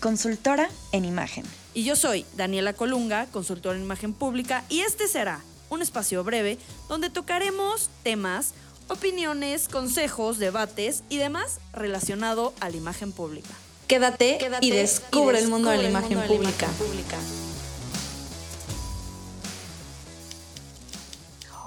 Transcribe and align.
consultora 0.00 0.68
en 0.92 1.04
imagen. 1.04 1.44
Y 1.74 1.84
yo 1.84 1.96
soy 1.96 2.24
Daniela 2.36 2.72
Colunga, 2.72 3.26
consultora 3.26 3.76
en 3.76 3.84
imagen 3.84 4.12
pública, 4.12 4.64
y 4.68 4.80
este 4.80 5.08
será 5.08 5.40
un 5.70 5.82
espacio 5.82 6.24
breve 6.24 6.58
donde 6.88 7.10
tocaremos 7.10 7.90
temas, 8.02 8.54
opiniones, 8.88 9.68
consejos, 9.68 10.38
debates 10.38 11.04
y 11.08 11.18
demás 11.18 11.60
relacionado 11.72 12.54
a 12.60 12.70
la 12.70 12.76
imagen 12.76 13.12
pública. 13.12 13.54
Quédate, 13.86 14.38
y, 14.60 14.70
descubre 14.70 15.38
el 15.38 15.48
mundo, 15.48 15.70
de, 15.70 15.78
la 15.78 15.88
imagen, 15.88 16.20
pública. 16.20 16.68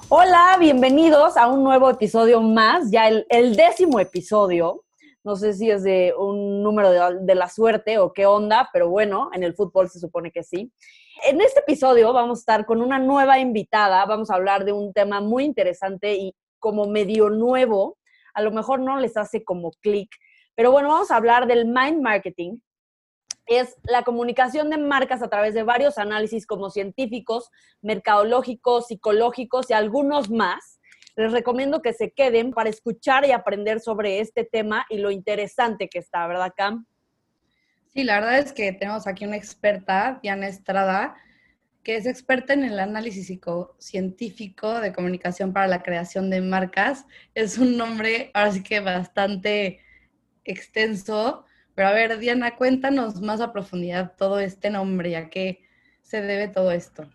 Hola, 0.07 0.57
bienvenidos 0.59 1.38
a 1.38 1.48
un 1.48 1.63
nuevo 1.63 1.90
episodio 1.90 2.41
más, 2.41 2.91
ya 2.91 3.07
el, 3.07 3.55
décimo 3.55 3.99
episodio. 3.99 4.84
No 5.24 5.36
sé 5.36 5.54
si 5.54 5.70
es 5.70 5.84
de 5.84 6.14
un 6.18 6.64
número 6.64 6.90
de, 7.20 7.36
la 7.36 7.48
suerte 7.48 8.00
o 8.00 8.12
qué 8.12 8.26
onda, 8.26 8.70
pero 8.74 8.90
bueno, 8.90 9.30
en 9.34 9.44
el 9.44 9.54
fútbol 9.54 9.90
se 9.90 10.00
supone 10.00 10.32
que 10.32 10.44
sí. 10.44 10.72
En 11.28 11.41
este 11.41 11.60
episodio 11.60 12.12
vamos 12.12 12.40
a 12.40 12.41
estar 12.41 12.66
con 12.66 12.82
una 12.82 12.98
nueva 12.98 13.38
invitada, 13.38 14.04
vamos 14.05 14.32
a 14.32 14.36
hablar 14.36 14.66
de 14.66 14.74
un 14.74 14.94
tema 14.94 15.22
muy 15.22 15.44
interesante 15.44 16.16
y 16.16 16.36
como 16.58 16.88
medio 16.88 17.30
nuevo, 17.30 17.98
a 18.34 18.41
lo 18.41 18.52
mejor 18.52 18.80
no 18.80 18.98
les 18.98 19.16
hace 19.16 19.44
como 19.44 19.72
clic, 19.82 20.10
pero 20.55 20.72
bueno, 20.72 20.90
vamos 20.90 21.12
a 21.12 21.18
hablar 21.18 21.46
del 21.46 21.66
mind 21.66 22.02
marketing, 22.02 22.58
es 23.46 23.76
la 23.84 24.04
comunicación 24.04 24.70
de 24.70 24.78
marcas 24.78 25.22
a 25.22 25.30
través 25.30 25.54
de 25.54 25.63
varios 25.63 25.98
análisis 25.98 26.46
como 26.46 26.70
científicos, 26.70 27.50
mercadológicos, 27.82 28.88
psicológicos 28.88 29.70
y 29.70 29.74
algunos 29.74 30.30
más. 30.30 30.80
Les 31.22 31.32
recomiendo 31.32 31.84
que 31.84 31.94
se 31.94 32.12
queden 32.12 32.52
para 32.52 32.72
escuchar 32.72 33.26
y 33.26 33.32
aprender 33.32 33.80
sobre 33.80 34.22
este 34.22 34.44
tema 34.44 34.88
y 34.90 34.98
lo 34.98 35.12
interesante 35.12 35.88
que 35.88 36.00
está, 36.00 36.26
¿verdad, 36.26 36.52
Cam? 36.58 36.88
Sí, 37.94 38.04
la 38.04 38.20
verdad 38.20 38.40
es 38.40 38.54
que 38.54 38.72
tenemos 38.74 39.05
aquí 39.05 39.26
una 39.26 39.38
experta, 39.38 40.20
Diana 40.24 40.48
Estrada, 40.48 41.16
que 41.84 41.96
es 41.96 42.08
experta 42.08 42.54
en 42.54 42.63
el 42.63 42.80
análisis 42.80 43.28
psicocientífico 43.28 44.80
de 44.80 44.94
comunicación 44.94 45.54
para 45.54 45.68
la 45.68 45.84
creación 45.84 46.32
de 46.32 46.41
marcas. 46.41 47.05
Es 47.35 47.60
un 47.60 47.78
nombre 47.78 48.32
ahora 48.34 48.52
sí 48.52 48.63
que 48.63 48.80
bastante 48.80 49.80
extenso, 50.44 51.46
pero 51.76 51.90
a 51.90 51.91
ver, 51.91 52.18
Diana, 52.18 52.56
cuéntanos 52.56 53.22
más 53.22 53.41
a 53.41 53.54
profundidad 53.54 54.13
todo 54.18 54.40
este 54.40 54.72
nombre 54.72 55.10
y 55.10 55.16
a 55.16 55.30
qué 55.30 55.62
se 56.02 56.22
debe 56.22 56.48
todo 56.48 56.72
esto. 56.72 57.08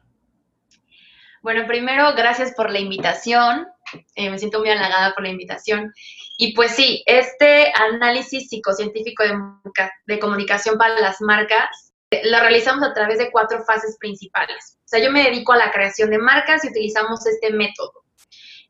Bueno, 1.42 1.66
primero, 1.66 2.14
gracias 2.14 2.54
por 2.54 2.70
la 2.70 2.78
invitación. 2.78 3.66
Eh, 4.14 4.30
me 4.30 4.38
siento 4.38 4.58
muy 4.58 4.70
halagada 4.70 5.14
por 5.14 5.24
la 5.24 5.30
invitación. 5.30 5.92
Y 6.38 6.54
pues 6.54 6.72
sí, 6.72 7.02
este 7.06 7.72
análisis 7.74 8.48
psicocientífico 8.48 9.22
de, 9.22 9.34
de 10.06 10.18
comunicación 10.18 10.76
para 10.76 11.00
las 11.00 11.20
marcas 11.20 11.86
eh, 12.10 12.22
lo 12.24 12.38
realizamos 12.38 12.84
a 12.84 12.94
través 12.94 13.18
de 13.18 13.30
cuatro 13.30 13.64
fases 13.64 13.96
principales. 13.98 14.78
O 14.78 14.88
sea, 14.88 15.00
yo 15.00 15.10
me 15.10 15.24
dedico 15.24 15.52
a 15.52 15.56
la 15.56 15.72
creación 15.72 16.10
de 16.10 16.18
marcas 16.18 16.64
y 16.64 16.68
utilizamos 16.68 17.26
este 17.26 17.52
método. 17.52 17.92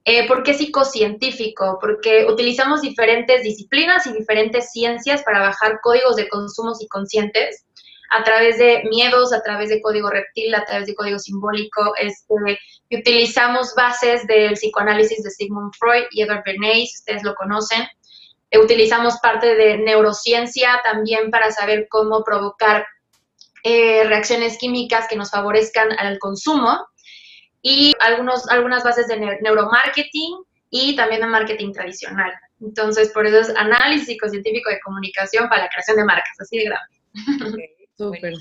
Eh, 0.04 0.26
¿Por 0.28 0.42
qué 0.42 0.54
psicocientífico? 0.54 1.78
Porque 1.80 2.26
utilizamos 2.26 2.80
diferentes 2.80 3.42
disciplinas 3.42 4.06
y 4.06 4.12
diferentes 4.12 4.70
ciencias 4.70 5.22
para 5.24 5.40
bajar 5.40 5.80
códigos 5.82 6.16
de 6.16 6.28
consumo 6.28 6.72
conscientes 6.88 7.66
a 8.10 8.22
través 8.22 8.56
de 8.56 8.84
miedos, 8.88 9.32
a 9.32 9.42
través 9.42 9.68
de 9.68 9.82
código 9.82 10.08
reptil, 10.08 10.54
a 10.54 10.64
través 10.64 10.86
de 10.86 10.94
código 10.94 11.18
simbólico. 11.18 11.92
Este, 11.96 12.34
utilizamos 12.90 13.74
bases 13.74 14.26
del 14.26 14.54
psicoanálisis 14.54 15.22
de 15.22 15.30
Sigmund 15.30 15.72
Freud 15.78 16.04
y 16.10 16.22
Edward 16.22 16.42
Bernays, 16.44 16.94
ustedes 17.00 17.22
lo 17.22 17.34
conocen. 17.34 17.86
Eh, 18.50 18.58
utilizamos 18.58 19.18
parte 19.18 19.54
de 19.54 19.78
neurociencia 19.78 20.80
también 20.84 21.30
para 21.30 21.50
saber 21.50 21.88
cómo 21.90 22.22
provocar 22.22 22.86
eh, 23.64 24.04
reacciones 24.04 24.58
químicas 24.58 25.08
que 25.08 25.16
nos 25.16 25.30
favorezcan 25.30 25.92
al 25.98 26.18
consumo 26.18 26.86
y 27.62 27.92
algunos, 27.98 28.48
algunas 28.48 28.84
bases 28.84 29.08
de 29.08 29.18
neuromarketing 29.40 30.36
y 30.70 30.94
también 30.94 31.22
de 31.22 31.26
marketing 31.26 31.72
tradicional. 31.72 32.32
Entonces, 32.60 33.10
por 33.12 33.26
eso 33.26 33.40
es 33.40 33.56
análisis 33.56 34.06
psicocientífico 34.06 34.70
de 34.70 34.80
comunicación 34.80 35.48
para 35.48 35.62
la 35.62 35.68
creación 35.68 35.96
de 35.96 36.04
marcas, 36.04 36.36
así 36.38 36.58
de 36.58 36.64
grande. 36.64 36.96
Súper. 37.96 38.34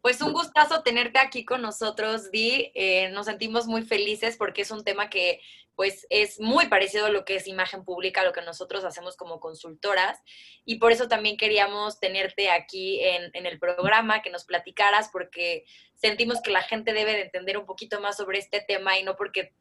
Pues 0.00 0.22
un 0.22 0.32
gustazo 0.32 0.82
tenerte 0.82 1.18
aquí 1.18 1.44
con 1.44 1.60
nosotros, 1.60 2.30
Di. 2.30 2.72
Eh, 2.74 3.10
nos 3.10 3.26
sentimos 3.26 3.66
muy 3.66 3.82
felices 3.82 4.36
porque 4.38 4.62
es 4.62 4.70
un 4.70 4.82
tema 4.82 5.10
que 5.10 5.40
pues 5.74 6.06
es 6.10 6.40
muy 6.40 6.68
parecido 6.68 7.06
a 7.06 7.10
lo 7.10 7.24
que 7.24 7.36
es 7.36 7.46
imagen 7.46 7.84
pública, 7.84 8.22
lo 8.22 8.32
que 8.32 8.42
nosotros 8.42 8.84
hacemos 8.84 9.16
como 9.16 9.40
consultoras. 9.40 10.18
Y 10.64 10.76
por 10.76 10.92
eso 10.92 11.08
también 11.08 11.36
queríamos 11.36 11.98
tenerte 12.00 12.50
aquí 12.50 13.00
en, 13.02 13.46
el 13.46 13.58
programa, 13.58 14.20
que 14.20 14.30
nos 14.30 14.44
platicaras, 14.44 15.08
porque 15.10 15.64
sentimos 15.94 16.42
que 16.42 16.50
la 16.50 16.62
gente 16.62 16.92
debe 16.92 17.12
de 17.12 17.22
entender 17.22 17.56
un 17.56 17.66
poquito 17.66 18.00
más 18.00 18.16
sobre 18.16 18.38
este 18.38 18.60
tema 18.60 18.98
y 18.98 19.04
no 19.04 19.16
porque 19.16 19.54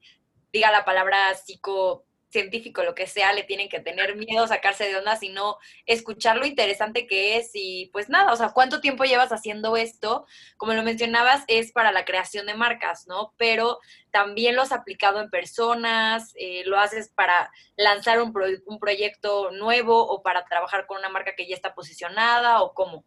diga 0.51 0.71
la 0.71 0.83
palabra 0.83 1.33
psico 1.35 2.05
científico, 2.29 2.83
lo 2.83 2.95
que 2.95 3.07
sea, 3.07 3.33
le 3.33 3.43
tienen 3.43 3.69
que 3.69 3.79
tener 3.79 4.15
miedo, 4.15 4.47
sacarse 4.47 4.85
de 4.85 4.97
onda, 4.97 5.15
sino 5.15 5.57
escuchar 5.85 6.37
lo 6.37 6.45
interesante 6.45 7.07
que 7.07 7.37
es 7.37 7.51
y 7.53 7.89
pues 7.91 8.09
nada, 8.09 8.31
o 8.31 8.35
sea, 8.35 8.51
¿cuánto 8.51 8.81
tiempo 8.81 9.03
llevas 9.03 9.31
haciendo 9.31 9.75
esto? 9.75 10.25
Como 10.57 10.73
lo 10.73 10.83
mencionabas, 10.83 11.43
es 11.47 11.71
para 11.71 11.91
la 11.91 12.05
creación 12.05 12.45
de 12.45 12.53
marcas, 12.53 13.07
¿no? 13.07 13.33
Pero 13.37 13.79
también 14.11 14.55
lo 14.55 14.61
has 14.61 14.71
aplicado 14.71 15.19
en 15.21 15.29
personas, 15.29 16.33
eh, 16.35 16.63
lo 16.65 16.79
haces 16.79 17.09
para 17.09 17.51
lanzar 17.75 18.21
un, 18.21 18.33
un 18.65 18.79
proyecto 18.79 19.51
nuevo 19.51 20.05
o 20.05 20.21
para 20.21 20.45
trabajar 20.45 20.85
con 20.85 20.99
una 20.99 21.09
marca 21.09 21.35
que 21.35 21.47
ya 21.47 21.55
está 21.55 21.73
posicionada 21.73 22.61
o 22.61 22.73
cómo. 22.73 23.03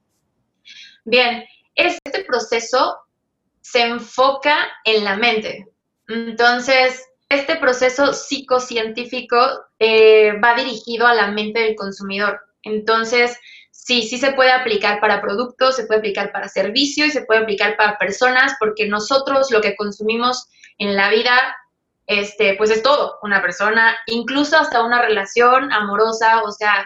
Bien, 1.05 1.45
este 1.75 2.25
proceso 2.25 2.99
se 3.61 3.83
enfoca 3.83 4.69
en 4.85 5.05
la 5.05 5.17
mente. 5.17 5.69
Entonces, 6.09 7.09
este 7.35 7.57
proceso 7.57 8.13
psicocientífico 8.13 9.37
eh, 9.79 10.39
va 10.43 10.55
dirigido 10.55 11.07
a 11.07 11.15
la 11.15 11.31
mente 11.31 11.61
del 11.61 11.75
consumidor. 11.75 12.41
Entonces, 12.63 13.39
sí, 13.71 14.03
sí 14.03 14.19
se 14.19 14.33
puede 14.33 14.53
aplicar 14.53 15.01
para 15.01 15.21
productos, 15.21 15.77
se 15.77 15.87
puede 15.87 15.99
aplicar 15.99 16.33
para 16.33 16.49
servicios 16.49 17.09
y 17.09 17.11
se 17.11 17.23
puede 17.23 17.41
aplicar 17.41 17.77
para 17.77 17.99
personas, 17.99 18.55
porque 18.59 18.87
nosotros 18.87 19.51
lo 19.51 19.61
que 19.61 19.77
consumimos 19.77 20.49
en 20.79 20.97
la 20.97 21.11
vida, 21.11 21.57
este, 22.07 22.55
pues 22.57 22.71
es 22.71 22.83
todo, 22.83 23.19
una 23.23 23.43
persona, 23.43 23.97
incluso 24.07 24.57
hasta 24.57 24.85
una 24.85 25.03
relación 25.03 25.73
amorosa, 25.73 26.43
o 26.43 26.53
sea, 26.53 26.85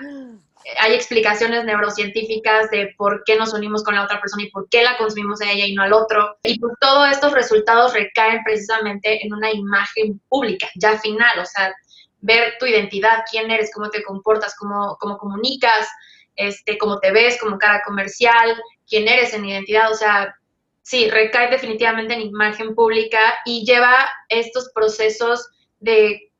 hay 0.78 0.94
explicaciones 0.94 1.64
neurocientíficas 1.64 2.70
de 2.70 2.94
por 2.96 3.22
qué 3.24 3.36
nos 3.36 3.54
unimos 3.54 3.84
con 3.84 3.94
la 3.94 4.04
otra 4.04 4.20
persona 4.20 4.42
y 4.42 4.50
por 4.50 4.68
qué 4.68 4.82
la 4.82 4.96
consumimos 4.96 5.40
a 5.40 5.50
ella 5.50 5.66
y 5.66 5.74
no 5.74 5.82
al 5.82 5.92
otro. 5.92 6.38
Y 6.42 6.58
pues 6.58 6.72
todos 6.80 7.10
estos 7.10 7.32
resultados 7.32 7.94
recaen 7.94 8.42
precisamente 8.44 9.24
en 9.24 9.32
una 9.32 9.52
imagen 9.52 10.20
pública, 10.28 10.68
ya 10.74 10.98
final, 10.98 11.38
o 11.38 11.44
sea, 11.44 11.72
ver 12.20 12.54
tu 12.58 12.66
identidad, 12.66 13.24
quién 13.30 13.50
eres, 13.50 13.70
cómo 13.72 13.90
te 13.90 14.02
comportas, 14.02 14.56
cómo, 14.56 14.96
cómo 14.98 15.18
comunicas, 15.18 15.88
este, 16.34 16.78
cómo 16.78 16.98
te 16.98 17.12
ves 17.12 17.38
como 17.40 17.58
cara 17.58 17.82
comercial, 17.84 18.60
quién 18.88 19.06
eres 19.06 19.34
en 19.34 19.44
identidad, 19.44 19.90
o 19.90 19.94
sea, 19.94 20.34
sí, 20.82 21.08
recae 21.10 21.48
definitivamente 21.48 22.14
en 22.14 22.22
imagen 22.22 22.74
pública 22.74 23.20
y 23.44 23.64
lleva 23.64 24.08
estos 24.28 24.70
procesos 24.74 25.48
de, 25.78 26.32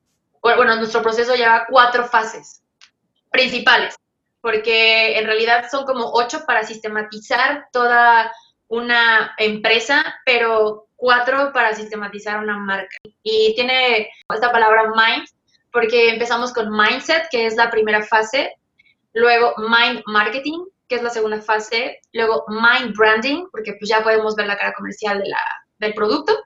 bueno, 0.43 0.75
nuestro 0.77 1.03
proceso 1.03 1.35
lleva 1.35 1.67
cuatro 1.69 2.05
fases 2.07 2.63
principales 3.31 3.95
porque 4.47 5.19
en 5.19 5.27
realidad 5.27 5.67
son 5.69 5.85
como 5.85 6.13
ocho 6.13 6.45
para 6.47 6.63
sistematizar 6.63 7.67
toda 7.73 8.33
una 8.69 9.35
empresa, 9.39 10.05
pero 10.25 10.87
cuatro 10.95 11.51
para 11.53 11.75
sistematizar 11.75 12.39
una 12.39 12.57
marca. 12.57 12.97
Y 13.25 13.57
tiene 13.57 14.09
esta 14.33 14.53
palabra 14.53 14.85
mind, 14.95 15.27
porque 15.73 16.11
empezamos 16.11 16.53
con 16.53 16.71
mindset, 16.71 17.29
que 17.29 17.47
es 17.47 17.57
la 17.57 17.73
primera 17.73 18.05
fase, 18.05 18.55
luego 19.15 19.53
mind 19.59 20.05
marketing, 20.07 20.65
que 20.87 20.95
es 20.95 21.03
la 21.03 21.11
segunda 21.11 21.43
fase, 21.43 21.99
luego 22.13 22.45
mind 22.49 22.97
branding, 22.97 23.49
porque 23.51 23.73
pues 23.73 23.91
ya 23.91 24.05
podemos 24.05 24.37
ver 24.37 24.47
la 24.47 24.57
cara 24.57 24.75
comercial 24.75 25.25
del 25.79 25.93
producto, 25.93 26.39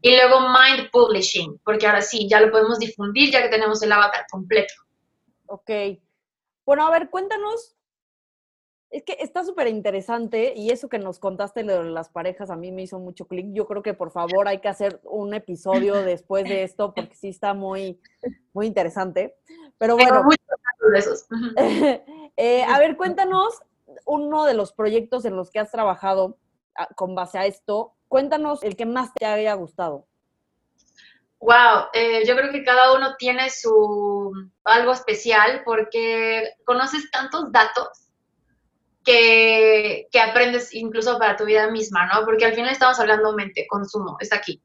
y 0.00 0.16
luego 0.16 0.48
mind 0.48 0.88
publishing, 0.90 1.60
porque 1.62 1.86
ahora 1.86 2.00
sí, 2.00 2.26
ya 2.26 2.40
lo 2.40 2.50
podemos 2.50 2.78
difundir 2.78 3.30
ya 3.30 3.42
que 3.42 3.50
tenemos 3.50 3.82
el 3.82 3.92
avatar 3.92 4.24
completo. 4.30 4.72
Ok, 5.44 5.68
bueno, 6.66 6.86
a 6.86 6.90
ver, 6.90 7.10
cuéntanos 7.10 7.76
Es 8.90 9.02
que 9.02 9.16
está 9.20 9.44
súper 9.44 9.68
interesante 9.68 10.54
y 10.56 10.70
eso 10.70 10.88
que 10.88 10.98
nos 10.98 11.18
contaste 11.18 11.62
de 11.64 11.84
las 11.84 12.08
parejas 12.08 12.50
a 12.50 12.56
mí 12.56 12.70
me 12.72 12.82
hizo 12.82 12.98
mucho 12.98 13.26
clic. 13.26 13.48
Yo 13.52 13.66
creo 13.66 13.82
que 13.82 13.94
por 13.94 14.10
favor 14.10 14.46
hay 14.46 14.60
que 14.60 14.68
hacer 14.68 15.00
un 15.04 15.34
episodio 15.34 16.02
después 16.02 16.44
de 16.44 16.62
esto 16.62 16.94
porque 16.94 17.14
sí 17.14 17.28
está 17.28 17.54
muy, 17.54 18.00
muy 18.52 18.66
interesante. 18.66 19.36
Pero 19.78 19.96
bueno, 19.96 20.22
de 20.92 20.98
esos. 20.98 21.26
eh, 22.36 22.64
a 22.64 22.78
ver, 22.78 22.96
cuéntanos 22.96 23.60
uno 24.06 24.44
de 24.44 24.54
los 24.54 24.72
proyectos 24.72 25.24
en 25.24 25.36
los 25.36 25.50
que 25.50 25.58
has 25.58 25.70
trabajado 25.70 26.38
ah, 26.76 26.88
con 26.94 27.14
base 27.14 27.38
a 27.38 27.46
esto. 27.46 27.94
Cuéntanos 28.08 28.62
el 28.62 28.76
que 28.76 28.86
más 28.86 29.12
te 29.14 29.26
haya 29.26 29.54
gustado. 29.54 30.06
Wow, 31.44 31.88
eh, 31.92 32.24
yo 32.26 32.34
creo 32.36 32.50
que 32.50 32.64
cada 32.64 32.94
uno 32.94 33.16
tiene 33.18 33.50
su 33.50 34.32
algo 34.64 34.92
especial 34.92 35.60
porque 35.62 36.54
conoces 36.64 37.10
tantos 37.10 37.52
datos 37.52 38.08
que, 39.04 40.08
que, 40.10 40.20
aprendes 40.20 40.72
incluso 40.72 41.18
para 41.18 41.36
tu 41.36 41.44
vida 41.44 41.70
misma, 41.70 42.06
¿no? 42.06 42.24
Porque 42.24 42.46
al 42.46 42.54
final 42.54 42.72
estamos 42.72 42.98
hablando 42.98 43.34
mente, 43.34 43.66
consumo, 43.68 44.16
es 44.20 44.32
aquí. 44.32 44.62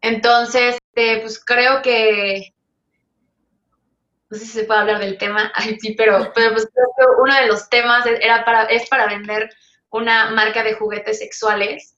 Entonces, 0.00 0.78
eh, 0.96 1.20
pues 1.20 1.40
creo 1.44 1.80
que, 1.80 2.54
no 4.30 4.36
sé 4.36 4.46
si 4.46 4.50
se 4.50 4.64
puede 4.64 4.80
hablar 4.80 4.98
del 4.98 5.16
tema, 5.16 5.52
ay, 5.54 5.78
sí, 5.78 5.94
pero, 5.94 6.32
pero 6.34 6.52
pues 6.52 6.68
creo 6.74 6.88
que 6.98 7.22
uno 7.22 7.36
de 7.36 7.46
los 7.46 7.68
temas 7.68 8.04
era 8.06 8.44
para, 8.44 8.64
es 8.64 8.88
para 8.88 9.06
vender 9.06 9.48
una 9.90 10.32
marca 10.32 10.64
de 10.64 10.74
juguetes 10.74 11.20
sexuales 11.20 11.96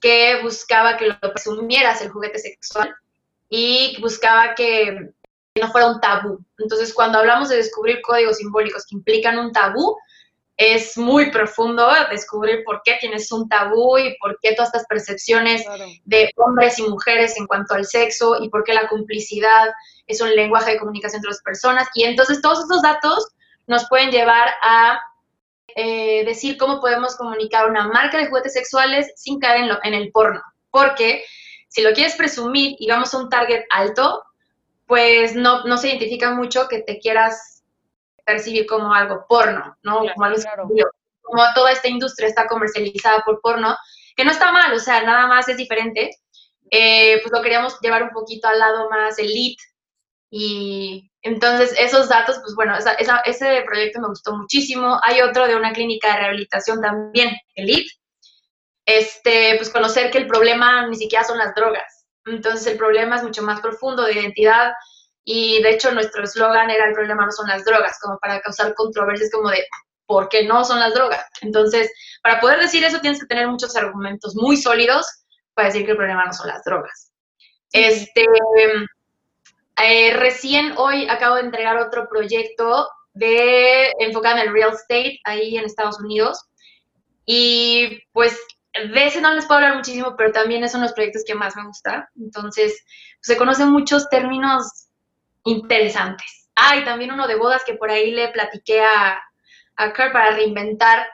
que 0.00 0.40
buscaba 0.42 0.96
que 0.96 1.08
lo 1.08 1.20
presumieras 1.20 2.00
el 2.00 2.08
juguete 2.08 2.38
sexual 2.38 2.96
y 3.50 4.00
buscaba 4.00 4.54
que 4.54 5.10
no 5.60 5.70
fuera 5.72 5.88
un 5.88 6.00
tabú. 6.00 6.38
Entonces, 6.58 6.94
cuando 6.94 7.18
hablamos 7.18 7.48
de 7.48 7.56
descubrir 7.56 8.00
códigos 8.00 8.38
simbólicos 8.38 8.86
que 8.86 8.94
implican 8.94 9.38
un 9.38 9.52
tabú, 9.52 9.96
es 10.56 10.96
muy 10.96 11.30
profundo 11.30 11.88
descubrir 12.10 12.62
por 12.64 12.82
qué 12.84 12.98
tienes 13.00 13.32
un 13.32 13.48
tabú 13.48 13.98
y 13.98 14.16
por 14.18 14.38
qué 14.40 14.54
todas 14.54 14.68
estas 14.68 14.86
percepciones 14.86 15.64
de 16.04 16.30
hombres 16.36 16.78
y 16.78 16.82
mujeres 16.82 17.36
en 17.38 17.46
cuanto 17.46 17.74
al 17.74 17.86
sexo 17.86 18.36
y 18.42 18.50
por 18.50 18.62
qué 18.62 18.74
la 18.74 18.86
complicidad 18.86 19.70
es 20.06 20.20
un 20.20 20.34
lenguaje 20.36 20.72
de 20.72 20.78
comunicación 20.78 21.18
entre 21.18 21.30
las 21.30 21.42
personas. 21.42 21.88
Y 21.94 22.04
entonces 22.04 22.42
todos 22.42 22.60
estos 22.60 22.82
datos 22.82 23.26
nos 23.66 23.88
pueden 23.88 24.10
llevar 24.10 24.50
a 24.62 25.00
eh, 25.76 26.24
decir 26.26 26.58
cómo 26.58 26.78
podemos 26.80 27.16
comunicar 27.16 27.68
una 27.68 27.88
marca 27.88 28.18
de 28.18 28.26
juguetes 28.26 28.52
sexuales 28.52 29.10
sin 29.16 29.40
caer 29.40 29.62
en, 29.62 29.68
lo, 29.70 29.78
en 29.82 29.94
el 29.94 30.12
porno. 30.12 30.42
Porque 30.70 31.24
si 31.70 31.82
lo 31.82 31.92
quieres 31.92 32.16
presumir 32.16 32.74
y 32.78 32.88
vamos 32.88 33.14
a 33.14 33.18
un 33.18 33.28
target 33.28 33.64
alto, 33.70 34.24
pues 34.86 35.36
no, 35.36 35.64
no 35.64 35.78
se 35.78 35.88
identifica 35.88 36.32
mucho 36.32 36.66
que 36.68 36.80
te 36.80 36.98
quieras 36.98 37.62
percibir 38.26 38.66
como 38.66 38.92
algo 38.92 39.24
porno, 39.28 39.76
¿no? 39.82 40.00
como 40.00 40.24
algo 40.24 40.42
Como 41.22 41.42
toda 41.54 41.70
esta 41.70 41.88
industria 41.88 42.28
está 42.28 42.46
comercializada 42.48 43.22
por 43.24 43.40
porno, 43.40 43.76
que 44.16 44.24
no 44.24 44.32
está 44.32 44.50
mal, 44.50 44.72
o 44.72 44.80
sea, 44.80 45.02
nada 45.02 45.28
más 45.28 45.48
es 45.48 45.56
diferente. 45.56 46.10
Eh, 46.72 47.20
pues 47.22 47.32
lo 47.32 47.40
queríamos 47.40 47.78
llevar 47.80 48.02
un 48.02 48.10
poquito 48.10 48.48
al 48.48 48.58
lado 48.58 48.90
más 48.90 49.18
elite 49.18 49.62
y 50.28 51.10
entonces 51.22 51.74
esos 51.78 52.08
datos, 52.08 52.38
pues 52.40 52.54
bueno, 52.54 52.74
ese 53.24 53.62
proyecto 53.66 54.00
me 54.00 54.08
gustó 54.08 54.36
muchísimo. 54.36 54.98
Hay 55.04 55.20
otro 55.20 55.46
de 55.46 55.54
una 55.54 55.72
clínica 55.72 56.12
de 56.12 56.20
rehabilitación 56.20 56.80
también, 56.80 57.36
elite. 57.54 57.90
Este, 58.98 59.56
pues 59.56 59.70
conocer 59.70 60.10
que 60.10 60.18
el 60.18 60.26
problema 60.26 60.86
ni 60.86 60.96
siquiera 60.96 61.24
son 61.24 61.38
las 61.38 61.54
drogas. 61.54 62.06
Entonces 62.26 62.66
el 62.66 62.78
problema 62.78 63.16
es 63.16 63.22
mucho 63.22 63.42
más 63.42 63.60
profundo 63.60 64.04
de 64.04 64.14
identidad, 64.14 64.72
y 65.24 65.62
de 65.62 65.70
hecho 65.70 65.92
nuestro 65.92 66.24
eslogan 66.24 66.70
era 66.70 66.86
el 66.86 66.94
problema 66.94 67.26
no 67.26 67.32
son 67.32 67.48
las 67.48 67.64
drogas, 67.64 67.98
como 68.00 68.18
para 68.18 68.40
causar 68.40 68.74
controversias 68.74 69.30
como 69.30 69.50
de 69.50 69.64
¿por 70.06 70.28
qué 70.28 70.44
no 70.44 70.64
son 70.64 70.80
las 70.80 70.94
drogas? 70.94 71.24
Entonces, 71.40 71.90
para 72.22 72.40
poder 72.40 72.58
decir 72.58 72.82
eso 72.82 73.00
tienes 73.00 73.20
que 73.20 73.26
tener 73.26 73.46
muchos 73.46 73.76
argumentos 73.76 74.34
muy 74.34 74.56
sólidos 74.56 75.06
para 75.54 75.68
decir 75.68 75.84
que 75.84 75.92
el 75.92 75.96
problema 75.96 76.24
no 76.24 76.32
son 76.32 76.48
las 76.48 76.64
drogas. 76.64 77.12
Este, 77.72 78.26
eh, 79.76 80.16
recién 80.16 80.74
hoy 80.76 81.08
acabo 81.08 81.36
de 81.36 81.42
entregar 81.42 81.76
otro 81.76 82.08
proyecto 82.08 82.88
de 83.12 83.92
enfocado 84.00 84.38
en 84.38 84.48
el 84.48 84.52
real 84.52 84.72
estate 84.72 85.20
ahí 85.24 85.56
en 85.56 85.64
Estados 85.64 86.00
Unidos. 86.00 86.44
Y 87.24 88.02
pues 88.12 88.36
de 88.72 89.06
ese 89.06 89.20
no 89.20 89.32
les 89.34 89.46
puedo 89.46 89.58
hablar 89.58 89.76
muchísimo, 89.76 90.14
pero 90.16 90.32
también 90.32 90.62
es 90.62 90.74
uno 90.74 90.82
de 90.82 90.88
los 90.88 90.94
proyectos 90.94 91.24
que 91.26 91.34
más 91.34 91.56
me 91.56 91.66
gusta. 91.66 92.10
Entonces, 92.18 92.84
pues, 92.84 93.26
se 93.26 93.36
conocen 93.36 93.70
muchos 93.70 94.08
términos 94.08 94.88
interesantes. 95.44 96.48
Ah, 96.54 96.76
y 96.76 96.84
también 96.84 97.12
uno 97.12 97.26
de 97.26 97.36
bodas 97.36 97.64
que 97.64 97.74
por 97.74 97.90
ahí 97.90 98.10
le 98.12 98.28
platiqué 98.28 98.82
a, 98.82 99.20
a 99.76 99.92
Kurt 99.94 100.12
para 100.12 100.32
reinventar 100.32 101.06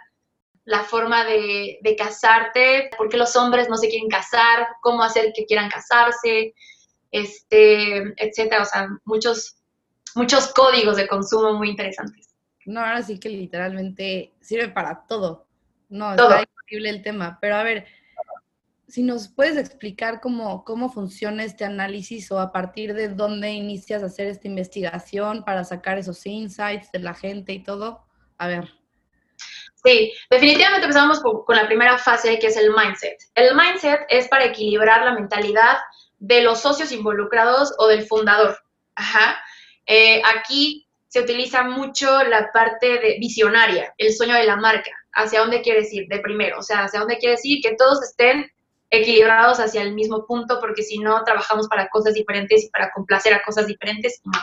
la 0.64 0.82
forma 0.82 1.24
de, 1.24 1.78
de, 1.80 1.96
casarte, 1.96 2.90
por 2.96 3.08
qué 3.08 3.16
los 3.16 3.36
hombres 3.36 3.68
no 3.68 3.76
se 3.76 3.88
quieren 3.88 4.08
casar, 4.08 4.66
cómo 4.82 5.02
hacer 5.02 5.32
que 5.32 5.46
quieran 5.46 5.70
casarse, 5.70 6.54
este, 7.12 7.98
etcétera. 8.16 8.62
O 8.62 8.64
sea, 8.64 8.88
muchos, 9.04 9.56
muchos 10.16 10.52
códigos 10.52 10.96
de 10.96 11.06
consumo 11.06 11.52
muy 11.54 11.70
interesantes. 11.70 12.34
No, 12.64 12.80
ahora 12.80 13.02
sí 13.02 13.20
que 13.20 13.28
literalmente 13.28 14.32
sirve 14.40 14.68
para 14.68 15.06
todo. 15.06 15.46
No, 15.88 16.10
está 16.10 16.44
el 16.68 17.02
tema. 17.02 17.38
Pero 17.40 17.56
a 17.56 17.62
ver, 17.62 17.86
si 18.88 19.02
nos 19.02 19.28
puedes 19.28 19.56
explicar 19.56 20.20
cómo, 20.20 20.64
cómo 20.64 20.90
funciona 20.90 21.44
este 21.44 21.64
análisis 21.64 22.30
o 22.30 22.38
a 22.38 22.52
partir 22.52 22.94
de 22.94 23.08
dónde 23.08 23.50
inicias 23.50 24.02
a 24.02 24.06
hacer 24.06 24.28
esta 24.28 24.46
investigación 24.46 25.44
para 25.44 25.64
sacar 25.64 25.98
esos 25.98 26.24
insights 26.26 26.90
de 26.92 27.00
la 27.00 27.14
gente 27.14 27.52
y 27.52 27.62
todo. 27.62 28.06
A 28.38 28.46
ver. 28.46 28.68
Sí, 29.84 30.12
definitivamente 30.30 30.86
empezamos 30.86 31.20
con 31.20 31.56
la 31.56 31.66
primera 31.66 31.98
fase 31.98 32.38
que 32.38 32.48
es 32.48 32.56
el 32.56 32.70
mindset. 32.70 33.18
El 33.34 33.54
mindset 33.54 34.00
es 34.08 34.28
para 34.28 34.44
equilibrar 34.44 35.04
la 35.04 35.12
mentalidad 35.12 35.78
de 36.18 36.42
los 36.42 36.60
socios 36.60 36.92
involucrados 36.92 37.72
o 37.78 37.86
del 37.86 38.06
fundador. 38.06 38.58
Ajá. 38.94 39.38
Eh, 39.86 40.22
aquí 40.24 40.85
se 41.08 41.20
utiliza 41.20 41.64
mucho 41.64 42.22
la 42.24 42.50
parte 42.52 42.98
de 42.98 43.16
visionaria, 43.20 43.94
el 43.98 44.12
sueño 44.12 44.34
de 44.34 44.44
la 44.44 44.56
marca, 44.56 44.90
hacia 45.12 45.40
dónde 45.40 45.62
quieres 45.62 45.92
ir 45.92 46.08
de 46.08 46.18
primero, 46.18 46.58
o 46.58 46.62
sea, 46.62 46.84
hacia 46.84 47.00
dónde 47.00 47.18
quieres 47.18 47.44
ir, 47.44 47.62
que 47.62 47.74
todos 47.76 48.02
estén 48.02 48.50
equilibrados 48.90 49.58
hacia 49.58 49.82
el 49.82 49.94
mismo 49.94 50.26
punto, 50.26 50.58
porque 50.60 50.82
si 50.82 50.98
no, 50.98 51.24
trabajamos 51.24 51.68
para 51.68 51.88
cosas 51.88 52.14
diferentes 52.14 52.64
y 52.64 52.70
para 52.70 52.90
complacer 52.92 53.34
a 53.34 53.42
cosas 53.42 53.66
diferentes, 53.66 54.20
no. 54.24 54.38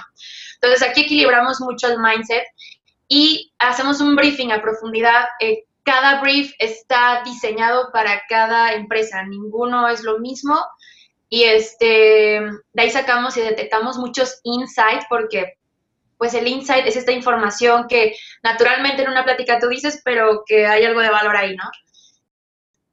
Entonces, 0.56 0.88
aquí 0.88 1.02
equilibramos 1.02 1.62
mucho 1.62 1.88
el 1.88 2.00
mindset 2.00 2.44
y 3.08 3.54
hacemos 3.60 4.02
un 4.02 4.16
briefing 4.16 4.52
a 4.52 4.62
profundidad. 4.62 5.26
Eh, 5.40 5.66
cada 5.84 6.22
brief 6.22 6.54
está 6.60 7.22
diseñado 7.26 7.92
para 7.92 8.22
cada 8.28 8.74
empresa, 8.74 9.24
ninguno 9.24 9.88
es 9.88 10.04
lo 10.04 10.20
mismo. 10.20 10.58
Y 11.30 11.44
este, 11.44 12.42
de 12.74 12.82
ahí 12.82 12.90
sacamos 12.90 13.36
y 13.38 13.42
detectamos 13.42 13.98
muchos 13.98 14.40
insights, 14.44 15.06
porque 15.10 15.58
pues 16.24 16.36
el 16.36 16.48
insight 16.48 16.88
es 16.88 16.96
esta 16.96 17.12
información 17.12 17.86
que 17.90 18.16
naturalmente 18.44 19.02
en 19.02 19.10
una 19.10 19.26
plática 19.26 19.60
tú 19.60 19.68
dices, 19.68 20.02
pero 20.06 20.44
que 20.46 20.66
hay 20.66 20.86
algo 20.86 21.02
de 21.02 21.10
valor 21.10 21.36
ahí, 21.36 21.54
¿no? 21.54 21.66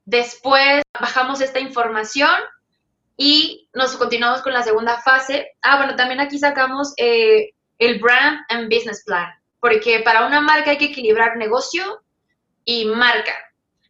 Después 0.03 0.81
bajamos 0.99 1.39
esta 1.39 1.61
información 1.61 2.35
y 3.15 3.69
nos 3.73 3.95
continuamos 3.95 4.41
con 4.41 4.51
la 4.51 4.63
segunda 4.63 5.01
fase. 5.01 5.53
Ah, 5.61 5.77
bueno, 5.77 5.95
también 5.95 6.19
aquí 6.19 6.39
sacamos 6.39 6.93
eh, 6.97 7.53
el 7.77 7.99
brand 8.01 8.41
and 8.49 8.65
business 8.65 9.01
plan, 9.05 9.29
porque 9.61 10.01
para 10.01 10.25
una 10.25 10.41
marca 10.41 10.71
hay 10.71 10.77
que 10.77 10.91
equilibrar 10.91 11.37
negocio 11.37 12.03
y 12.65 12.83
marca. 12.83 13.33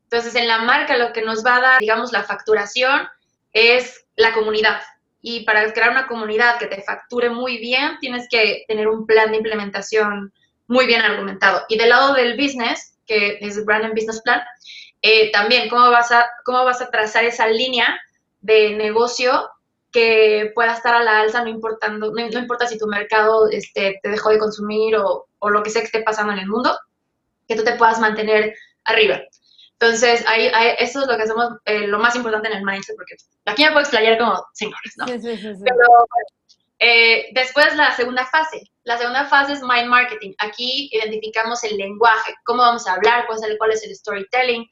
Entonces, 0.04 0.36
en 0.36 0.48
la 0.48 0.60
marca 0.60 0.98
lo 0.98 1.14
que 1.14 1.24
nos 1.24 1.44
va 1.44 1.56
a 1.56 1.62
dar, 1.62 1.80
digamos, 1.80 2.12
la 2.12 2.22
facturación 2.22 3.10
es 3.54 4.06
la 4.16 4.36
comunidad. 4.36 4.84
Y 5.22 5.46
para 5.46 5.72
crear 5.72 5.92
una 5.92 6.08
comunidad 6.08 6.58
que 6.58 6.68
te 6.68 6.82
facture 6.82 7.30
muy 7.30 7.58
bien, 7.58 7.98
tienes 8.00 8.28
que 8.30 8.64
tener 8.68 8.88
un 8.88 9.06
plan 9.06 9.32
de 9.32 9.38
implementación 9.38 10.34
muy 10.68 10.86
bien 10.86 11.02
argumentado. 11.02 11.64
Y 11.70 11.78
del 11.78 11.90
lado 11.90 12.14
del 12.14 12.36
business, 12.38 12.98
que 13.06 13.38
es 13.42 13.58
el 13.58 13.66
Brand 13.66 13.86
and 13.86 13.94
Business 13.94 14.22
Plan, 14.22 14.42
eh, 15.02 15.32
también 15.32 15.70
cómo 15.70 15.90
vas, 15.92 16.12
a, 16.12 16.30
cómo 16.46 16.64
vas 16.64 16.82
a 16.82 16.90
trazar 16.90 17.26
esa 17.26 17.48
línea 17.48 18.00
de 18.42 18.76
negocio 18.76 19.50
que 19.92 20.52
pueda 20.56 20.74
estar 20.74 20.94
a 20.96 21.04
la 21.04 21.20
alza, 21.20 21.44
no, 21.44 21.50
importando, 21.50 22.12
no, 22.14 22.20
importa 22.22 22.68
si 22.68 22.78
tu 22.78 22.88
mercado 22.88 23.50
este, 23.50 24.00
te 24.02 24.10
dejó 24.10 24.30
de 24.30 24.40
consumir 24.40 24.96
o, 24.96 25.28
o, 25.40 25.50
lo 25.50 25.64
que 25.64 25.70
sea 25.70 25.82
que 25.82 25.88
esté 25.88 26.02
pasando 26.02 26.32
en 26.34 26.40
el 26.40 26.48
mundo, 26.48 26.78
que 27.48 27.56
tú 27.56 27.64
te 27.64 27.76
puedas 27.76 28.00
mantener 28.00 28.54
arriba. 28.86 29.20
Entonces, 29.82 30.24
ahí, 30.28 30.52
eso 30.78 31.02
es 31.02 31.08
lo 31.08 31.18
que 31.18 31.24
hacemos, 31.24 31.54
eh, 31.66 31.88
lo 31.88 31.98
más 31.98 32.16
importante 32.16 32.48
en 32.48 32.58
el 32.58 32.64
mindset, 32.64 32.96
porque 32.96 33.16
aquí 33.46 33.64
me 33.64 33.70
puedo 33.72 33.82
explayar 33.82 34.20
como 34.20 34.40
cinco 34.54 34.78
horas, 34.78 34.94
¿no? 34.98 35.08
Sí, 35.08 35.20
sí, 35.20 35.56
sí, 35.56 35.64
Pero 35.66 35.88
eh, 36.78 37.30
después 37.34 37.76
la 37.76 37.92
segunda 37.96 38.28
fase. 38.28 38.62
La 38.84 39.00
segunda 39.00 39.26
fase 39.26 39.54
es 39.54 39.64
mind 39.64 39.88
marketing. 39.88 40.34
Aquí 40.38 40.88
identificamos 40.92 41.64
el 41.64 41.78
lenguaje, 41.78 42.32
cómo 42.44 42.62
vamos 42.62 42.86
a 42.86 42.94
hablar, 42.94 43.26
cuál 43.26 43.40
es 43.40 43.44
el, 43.44 43.58
cuál 43.58 43.72
es 43.72 43.84
el 43.84 43.96
storytelling. 43.96 44.68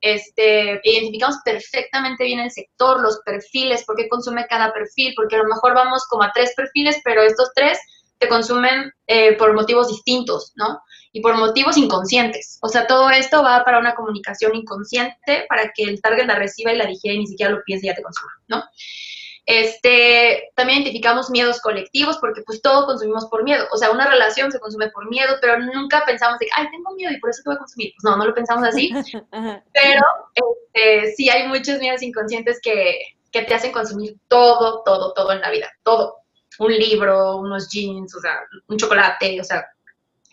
Este, 0.00 0.80
identificamos 0.84 1.38
perfectamente 1.44 2.22
bien 2.22 2.38
el 2.38 2.50
sector, 2.52 3.00
los 3.00 3.20
perfiles, 3.24 3.84
por 3.84 3.96
qué 3.96 4.08
consume 4.08 4.46
cada 4.46 4.72
perfil, 4.72 5.12
porque 5.16 5.34
a 5.34 5.42
lo 5.42 5.48
mejor 5.48 5.74
vamos 5.74 6.06
como 6.08 6.22
a 6.22 6.30
tres 6.32 6.52
perfiles, 6.56 7.00
pero 7.02 7.22
estos 7.22 7.50
tres 7.56 7.80
te 8.18 8.28
consumen 8.28 8.92
eh, 9.08 9.36
por 9.36 9.54
motivos 9.54 9.88
distintos, 9.88 10.52
¿no? 10.54 10.80
Y 11.12 11.20
por 11.20 11.36
motivos 11.36 11.76
inconscientes. 11.76 12.58
O 12.62 12.68
sea, 12.68 12.86
todo 12.86 13.10
esto 13.10 13.42
va 13.42 13.64
para 13.64 13.78
una 13.78 13.94
comunicación 13.94 14.54
inconsciente 14.54 15.44
para 15.48 15.70
que 15.74 15.84
el 15.84 16.00
target 16.00 16.26
la 16.26 16.34
reciba 16.34 16.72
y 16.72 16.76
la 16.76 16.86
digiera 16.86 17.14
y 17.14 17.20
ni 17.20 17.26
siquiera 17.26 17.52
lo 17.52 17.62
piense 17.64 17.86
y 17.86 17.90
ya 17.90 17.94
te 17.94 18.02
consuma, 18.02 18.32
¿no? 18.48 18.64
Este, 19.44 20.52
también 20.54 20.82
identificamos 20.82 21.28
miedos 21.28 21.60
colectivos 21.60 22.18
porque 22.18 22.42
pues 22.42 22.62
todo 22.62 22.86
consumimos 22.86 23.26
por 23.26 23.42
miedo. 23.42 23.66
O 23.72 23.76
sea, 23.76 23.90
una 23.90 24.06
relación 24.08 24.52
se 24.52 24.60
consume 24.60 24.88
por 24.90 25.08
miedo, 25.10 25.36
pero 25.40 25.58
nunca 25.58 26.04
pensamos 26.06 26.38
de, 26.38 26.46
ay, 26.56 26.68
tengo 26.70 26.94
miedo 26.94 27.12
y 27.12 27.18
por 27.18 27.30
eso 27.30 27.42
te 27.42 27.50
voy 27.50 27.56
a 27.56 27.58
consumir. 27.58 27.92
Pues 27.96 28.04
no, 28.04 28.16
no 28.16 28.24
lo 28.24 28.34
pensamos 28.34 28.66
así. 28.66 28.92
pero 29.72 30.02
este, 30.34 31.12
sí 31.16 31.28
hay 31.28 31.48
muchos 31.48 31.78
miedos 31.80 32.02
inconscientes 32.02 32.60
que, 32.62 32.98
que 33.32 33.42
te 33.42 33.54
hacen 33.54 33.72
consumir 33.72 34.16
todo, 34.28 34.82
todo, 34.84 35.12
todo 35.12 35.32
en 35.32 35.40
la 35.40 35.50
vida. 35.50 35.70
Todo. 35.82 36.18
Un 36.58 36.72
libro, 36.72 37.38
unos 37.38 37.68
jeans, 37.68 38.14
o 38.14 38.20
sea, 38.20 38.38
un 38.68 38.76
chocolate, 38.76 39.40
o 39.40 39.44
sea. 39.44 39.66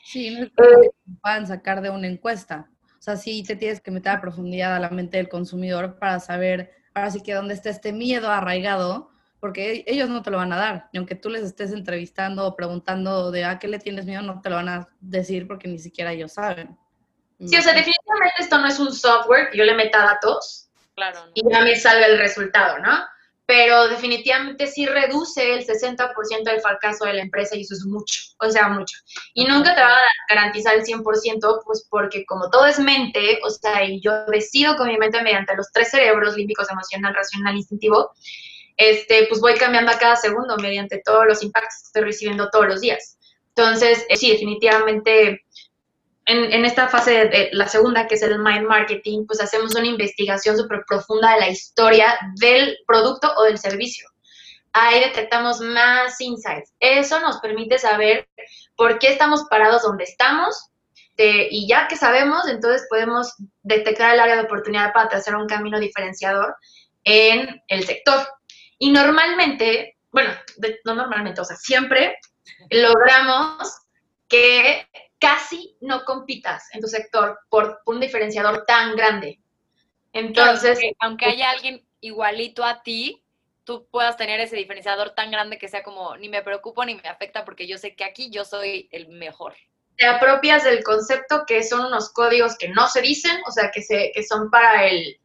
Sí, 0.09 0.31
no 0.31 0.43
es 0.43 0.49
que 0.49 0.89
puedan 1.21 1.45
sacar 1.45 1.81
de 1.81 1.91
una 1.91 2.07
encuesta. 2.07 2.67
O 2.97 3.01
sea, 3.01 3.15
sí 3.15 3.43
te 3.43 3.55
tienes 3.55 3.79
que 3.79 3.91
meter 3.91 4.13
a 4.13 4.21
profundidad 4.21 4.75
a 4.75 4.79
la 4.79 4.89
mente 4.89 5.17
del 5.17 5.29
consumidor 5.29 5.99
para 5.99 6.19
saber 6.19 6.73
ahora 6.95 7.11
sí 7.11 7.21
que 7.21 7.35
dónde 7.35 7.53
está 7.53 7.69
este 7.69 7.93
miedo 7.93 8.31
arraigado, 8.31 9.11
porque 9.39 9.83
ellos 9.85 10.09
no 10.09 10.23
te 10.23 10.31
lo 10.31 10.37
van 10.37 10.51
a 10.51 10.57
dar. 10.57 10.89
Y 10.93 10.97
aunque 10.97 11.13
tú 11.13 11.29
les 11.29 11.43
estés 11.43 11.71
entrevistando 11.73 12.47
o 12.47 12.55
preguntando 12.55 13.29
de 13.29 13.45
a 13.45 13.59
qué 13.59 13.67
le 13.67 13.77
tienes 13.77 14.07
miedo, 14.07 14.23
no 14.23 14.41
te 14.41 14.49
lo 14.49 14.55
van 14.55 14.69
a 14.69 14.89
decir 14.99 15.47
porque 15.47 15.67
ni 15.67 15.77
siquiera 15.77 16.11
ellos 16.11 16.33
saben. 16.33 16.75
Sí, 17.37 17.55
o 17.55 17.61
sea, 17.61 17.73
definitivamente 17.73 18.33
esto 18.39 18.57
no 18.57 18.65
es 18.67 18.79
un 18.79 18.91
software 18.91 19.51
que 19.51 19.59
yo 19.59 19.63
le 19.63 19.75
meta 19.75 19.99
datos 19.99 20.71
Claro. 20.95 21.27
¿no? 21.27 21.31
y 21.35 21.53
ya 21.53 21.61
me 21.61 21.75
salga 21.75 22.07
el 22.07 22.17
resultado, 22.17 22.79
¿no? 22.79 22.97
Pero 23.49 23.87
definitivamente 23.87 24.67
sí 24.67 24.85
reduce 24.85 25.55
el 25.55 25.65
60% 25.65 26.43
del 26.43 26.61
fracaso 26.61 27.05
de 27.05 27.13
la 27.13 27.23
empresa 27.23 27.55
y 27.55 27.61
eso 27.61 27.73
es 27.73 27.83
mucho, 27.83 28.21
o 28.39 28.51
sea, 28.51 28.67
mucho. 28.69 28.95
Y 29.33 29.45
nunca 29.45 29.73
te 29.73 29.81
va 29.81 29.87
a 29.87 30.35
garantizar 30.35 30.75
el 30.75 30.83
100%, 30.83 31.63
pues 31.65 31.87
porque 31.89 32.27
como 32.27 32.51
todo 32.51 32.67
es 32.67 32.77
mente, 32.77 33.39
o 33.43 33.49
sea, 33.49 33.83
y 33.83 34.01
yo 34.01 34.23
decido 34.27 34.75
con 34.77 34.87
mi 34.87 34.99
mente 34.99 35.23
mediante 35.23 35.55
los 35.55 35.71
tres 35.71 35.89
cerebros, 35.89 36.37
límbicos, 36.37 36.69
emocional, 36.69 37.15
racional, 37.15 37.55
instintivo, 37.55 38.11
este, 38.77 39.25
pues 39.27 39.41
voy 39.41 39.55
cambiando 39.55 39.93
a 39.93 39.97
cada 39.97 40.15
segundo 40.15 40.55
mediante 40.57 41.01
todos 41.03 41.25
los 41.25 41.41
impactos 41.41 41.79
que 41.81 41.87
estoy 41.87 42.03
recibiendo 42.03 42.51
todos 42.51 42.67
los 42.67 42.81
días. 42.81 43.17
Entonces, 43.55 44.05
eh, 44.09 44.15
sí, 44.15 44.29
definitivamente 44.29 45.41
en, 46.29 46.53
en, 46.53 46.65
esta 46.65 46.87
fase 46.87 47.11
de, 47.11 47.25
de, 47.25 47.49
la 47.53 47.67
segunda, 47.67 48.07
que 48.07 48.15
es 48.15 48.21
el 48.21 48.37
mind 48.37 48.67
marketing, 48.67 49.25
pues 49.25 49.41
hacemos 49.41 49.75
una 49.75 49.87
investigación 49.87 50.55
súper 50.57 50.83
profunda 50.87 51.33
de 51.33 51.39
la 51.39 51.49
historia 51.49 52.17
del 52.35 52.77
producto 52.85 53.33
o 53.35 53.43
del 53.43 53.57
servicio. 53.57 54.07
Ahí 54.73 54.99
detectamos 54.99 55.59
más 55.59 56.21
insights. 56.21 56.71
Eso 56.79 57.19
nos 57.19 57.39
permite 57.39 57.79
saber 57.79 58.29
por 58.75 58.99
qué 58.99 59.09
estamos 59.09 59.45
parados 59.49 59.81
donde 59.81 60.03
estamos 60.03 60.69
de, 61.17 61.47
y 61.49 61.67
ya 61.67 61.87
que 61.87 61.97
sabemos, 61.97 62.47
entonces 62.47 62.85
podemos 62.89 63.33
detectar 63.63 64.13
el 64.13 64.19
área 64.19 64.35
de 64.35 64.43
oportunidad 64.43 64.93
para 64.93 65.09
trazar 65.09 65.35
un 65.35 65.47
camino 65.47 65.79
diferenciador 65.79 66.55
en 67.03 67.61
el 67.67 67.85
sector. 67.85 68.27
Y 68.77 68.91
normalmente, 68.91 69.97
bueno, 70.11 70.31
no 70.85 70.95
normalmente, 70.95 71.41
o 71.41 71.45
sea, 71.45 71.57
siempre 71.57 72.17
logramos 72.69 73.67
que 74.27 74.87
casi 75.19 75.75
no 75.81 76.05
compitas 76.05 76.73
en 76.73 76.81
tu 76.81 76.87
sector 76.87 77.39
por 77.49 77.81
un 77.85 77.99
diferenciador 77.99 78.65
tan 78.65 78.95
grande. 78.95 79.39
Entonces, 80.13 80.79
claro, 80.79 80.95
aunque 80.99 81.25
haya 81.25 81.51
alguien 81.51 81.85
igualito 82.01 82.63
a 82.63 82.81
ti, 82.81 83.23
tú 83.63 83.87
puedas 83.91 84.17
tener 84.17 84.39
ese 84.39 84.55
diferenciador 84.55 85.11
tan 85.11 85.29
grande 85.29 85.59
que 85.59 85.67
sea 85.67 85.83
como 85.83 86.17
ni 86.17 86.29
me 86.29 86.41
preocupo 86.41 86.83
ni 86.85 86.95
me 86.95 87.07
afecta 87.07 87.45
porque 87.45 87.67
yo 87.67 87.77
sé 87.77 87.95
que 87.95 88.03
aquí 88.03 88.31
yo 88.31 88.43
soy 88.45 88.89
el 88.91 89.09
mejor. 89.09 89.53
Te 89.97 90.07
apropias 90.07 90.63
del 90.63 90.83
concepto 90.83 91.43
que 91.45 91.61
son 91.63 91.85
unos 91.85 92.09
códigos 92.09 92.57
que 92.57 92.69
no 92.69 92.87
se 92.87 93.01
dicen, 93.01 93.37
o 93.45 93.51
sea, 93.51 93.69
que, 93.69 93.81
se, 93.81 94.11
que 94.15 94.23
son 94.23 94.49
para 94.49 94.87
el, 94.87 95.19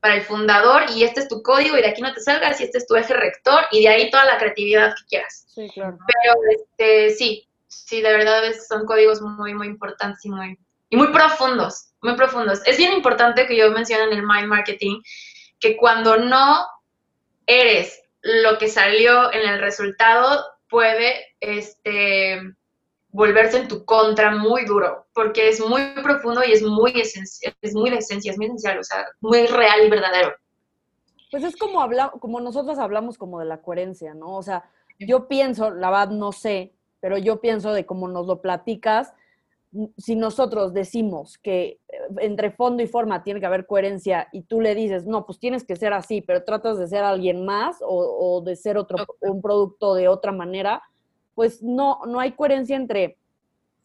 para 0.00 0.16
el 0.16 0.22
fundador 0.22 0.84
y 0.90 1.04
este 1.04 1.20
es 1.20 1.28
tu 1.28 1.42
código 1.42 1.76
y 1.76 1.82
de 1.82 1.88
aquí 1.88 2.00
no 2.00 2.12
te 2.12 2.20
salgas 2.20 2.60
y 2.60 2.64
este 2.64 2.78
es 2.78 2.86
tu 2.86 2.96
eje 2.96 3.14
rector 3.14 3.66
y 3.70 3.82
de 3.82 3.88
ahí 3.88 4.10
toda 4.10 4.24
la 4.24 4.38
creatividad 4.38 4.94
que 4.94 5.06
quieras. 5.06 5.46
Sí, 5.54 5.70
claro. 5.72 5.98
Pero 6.06 6.34
este, 6.50 7.10
sí, 7.10 7.46
sí, 7.86 8.00
de 8.00 8.12
verdad 8.12 8.44
es, 8.46 8.66
son 8.68 8.84
códigos 8.86 9.20
muy, 9.20 9.54
muy 9.54 9.66
importantes 9.66 10.24
y 10.24 10.30
muy, 10.30 10.58
y 10.90 10.96
muy 10.96 11.08
profundos, 11.08 11.90
muy 12.02 12.14
profundos. 12.14 12.60
Es 12.66 12.76
bien 12.76 12.92
importante 12.92 13.46
que 13.46 13.56
yo 13.56 13.70
mencione 13.70 14.04
en 14.04 14.12
el 14.12 14.22
mind 14.22 14.48
marketing 14.48 15.00
que 15.58 15.76
cuando 15.76 16.16
no 16.16 16.66
eres 17.46 18.02
lo 18.22 18.58
que 18.58 18.68
salió 18.68 19.32
en 19.32 19.48
el 19.48 19.60
resultado, 19.60 20.44
puede 20.68 21.36
este, 21.40 22.40
volverse 23.08 23.58
en 23.58 23.68
tu 23.68 23.84
contra 23.84 24.34
muy 24.34 24.64
duro, 24.64 25.06
porque 25.12 25.48
es 25.48 25.60
muy 25.60 25.94
profundo 26.02 26.42
y 26.44 26.52
es 26.52 26.62
muy, 26.62 26.92
esencial, 27.00 27.54
es 27.62 27.74
muy 27.74 27.90
de 27.90 27.98
esencia, 27.98 28.32
es 28.32 28.38
muy 28.38 28.46
esencial, 28.46 28.78
o 28.78 28.82
sea, 28.84 29.06
muy 29.20 29.46
real 29.46 29.86
y 29.86 29.90
verdadero. 29.90 30.34
Pues 31.30 31.44
es 31.44 31.56
como, 31.56 31.80
habla, 31.80 32.12
como 32.20 32.40
nosotros 32.40 32.78
hablamos 32.78 33.16
como 33.16 33.38
de 33.40 33.46
la 33.46 33.62
coherencia, 33.62 34.14
¿no? 34.14 34.36
O 34.36 34.42
sea, 34.42 34.68
yo 34.98 35.28
pienso, 35.28 35.70
la 35.70 35.90
verdad 35.90 36.10
no 36.10 36.32
sé, 36.32 36.73
pero 37.04 37.18
yo 37.18 37.38
pienso 37.38 37.74
de 37.74 37.84
cómo 37.84 38.08
nos 38.08 38.26
lo 38.26 38.40
platicas, 38.40 39.12
si 39.98 40.16
nosotros 40.16 40.72
decimos 40.72 41.36
que 41.36 41.78
entre 42.16 42.50
fondo 42.50 42.82
y 42.82 42.86
forma 42.86 43.22
tiene 43.22 43.40
que 43.40 43.44
haber 43.44 43.66
coherencia 43.66 44.26
y 44.32 44.44
tú 44.44 44.62
le 44.62 44.74
dices, 44.74 45.04
no, 45.04 45.26
pues 45.26 45.38
tienes 45.38 45.66
que 45.66 45.76
ser 45.76 45.92
así, 45.92 46.22
pero 46.22 46.44
tratas 46.44 46.78
de 46.78 46.88
ser 46.88 47.04
alguien 47.04 47.44
más 47.44 47.76
o, 47.82 47.88
o 48.38 48.40
de 48.40 48.56
ser 48.56 48.78
otro, 48.78 49.04
un 49.20 49.42
producto 49.42 49.92
de 49.92 50.08
otra 50.08 50.32
manera, 50.32 50.82
pues 51.34 51.62
no, 51.62 52.00
no 52.06 52.20
hay 52.20 52.32
coherencia 52.32 52.74
entre 52.74 53.18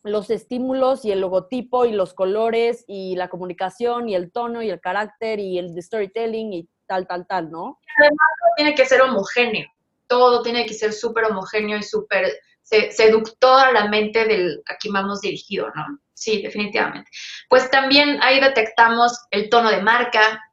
los 0.01 0.29
estímulos 0.29 1.03
y 1.03 1.11
el 1.11 1.19
logotipo 1.19 1.83
y 1.83 1.91
los 1.91 2.13
colores 2.13 2.85
y 2.87 3.17
la 3.17 3.27
comunicación 3.27 4.07
y 4.07 4.15
el 4.15 4.31
tono 4.31 4.61
y 4.63 4.69
el 4.69 4.79
carácter 4.79 5.41
y 5.41 5.59
el 5.59 5.83
storytelling 5.83 6.53
y 6.53 6.69
tal, 6.87 7.05
tal, 7.05 7.27
tal, 7.27 7.51
¿no? 7.51 7.81
Además, 7.97 8.27
tiene 8.55 8.75
que 8.75 8.85
ser 8.85 9.01
homogéneo, 9.01 9.67
todo 10.07 10.41
tiene 10.41 10.65
que 10.65 10.73
ser 10.73 10.93
súper 10.93 11.25
homogéneo 11.25 11.77
y 11.77 11.83
súper 11.83 12.31
seductor 12.69 13.67
a 13.67 13.71
la 13.71 13.87
mente 13.87 14.25
del 14.25 14.61
a 14.67 14.75
quien 14.75 14.93
vamos 14.93 15.21
dirigido, 15.21 15.69
¿no? 15.75 15.99
Sí, 16.13 16.41
definitivamente. 16.41 17.09
Pues 17.47 17.69
también 17.71 18.19
ahí 18.21 18.39
detectamos 18.39 19.25
el 19.31 19.49
tono 19.49 19.69
de 19.69 19.81
marca, 19.81 20.43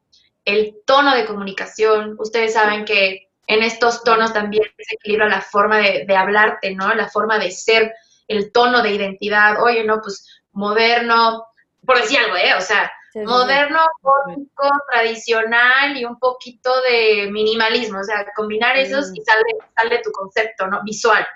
el 0.44 0.76
tono 0.86 1.14
de 1.14 1.26
comunicación. 1.26 2.14
Ustedes 2.18 2.54
saben 2.54 2.84
que 2.84 3.30
en 3.48 3.62
estos 3.62 4.04
tonos 4.04 4.32
también 4.32 4.64
se 4.78 4.94
equilibra 4.94 5.28
la 5.28 5.40
forma 5.40 5.78
de, 5.78 6.04
de 6.06 6.16
hablarte, 6.16 6.74
¿no? 6.74 6.94
La 6.94 7.08
forma 7.08 7.38
de 7.38 7.50
ser, 7.50 7.92
el 8.28 8.52
tono 8.52 8.82
de 8.82 8.92
identidad. 8.92 9.62
Oye, 9.62 9.84
no, 9.84 10.00
pues 10.00 10.42
moderno, 10.52 11.46
por 11.84 12.00
decir 12.00 12.18
algo, 12.18 12.36
¿eh? 12.36 12.54
O 12.56 12.60
sea, 12.60 12.90
sí, 13.12 13.20
moderno, 13.20 13.80
gótico, 14.02 14.70
tradicional 14.90 15.96
y 15.96 16.04
un 16.04 16.18
poquito 16.18 16.72
de 16.82 17.28
minimalismo. 17.30 18.00
O 18.00 18.04
sea, 18.04 18.26
combinar 18.34 18.76
esos 18.76 19.10
y 19.14 19.20
sale, 19.22 19.44
sale 19.76 20.00
tu 20.02 20.10
concepto, 20.10 20.66
¿no? 20.66 20.82
Visual. 20.84 21.26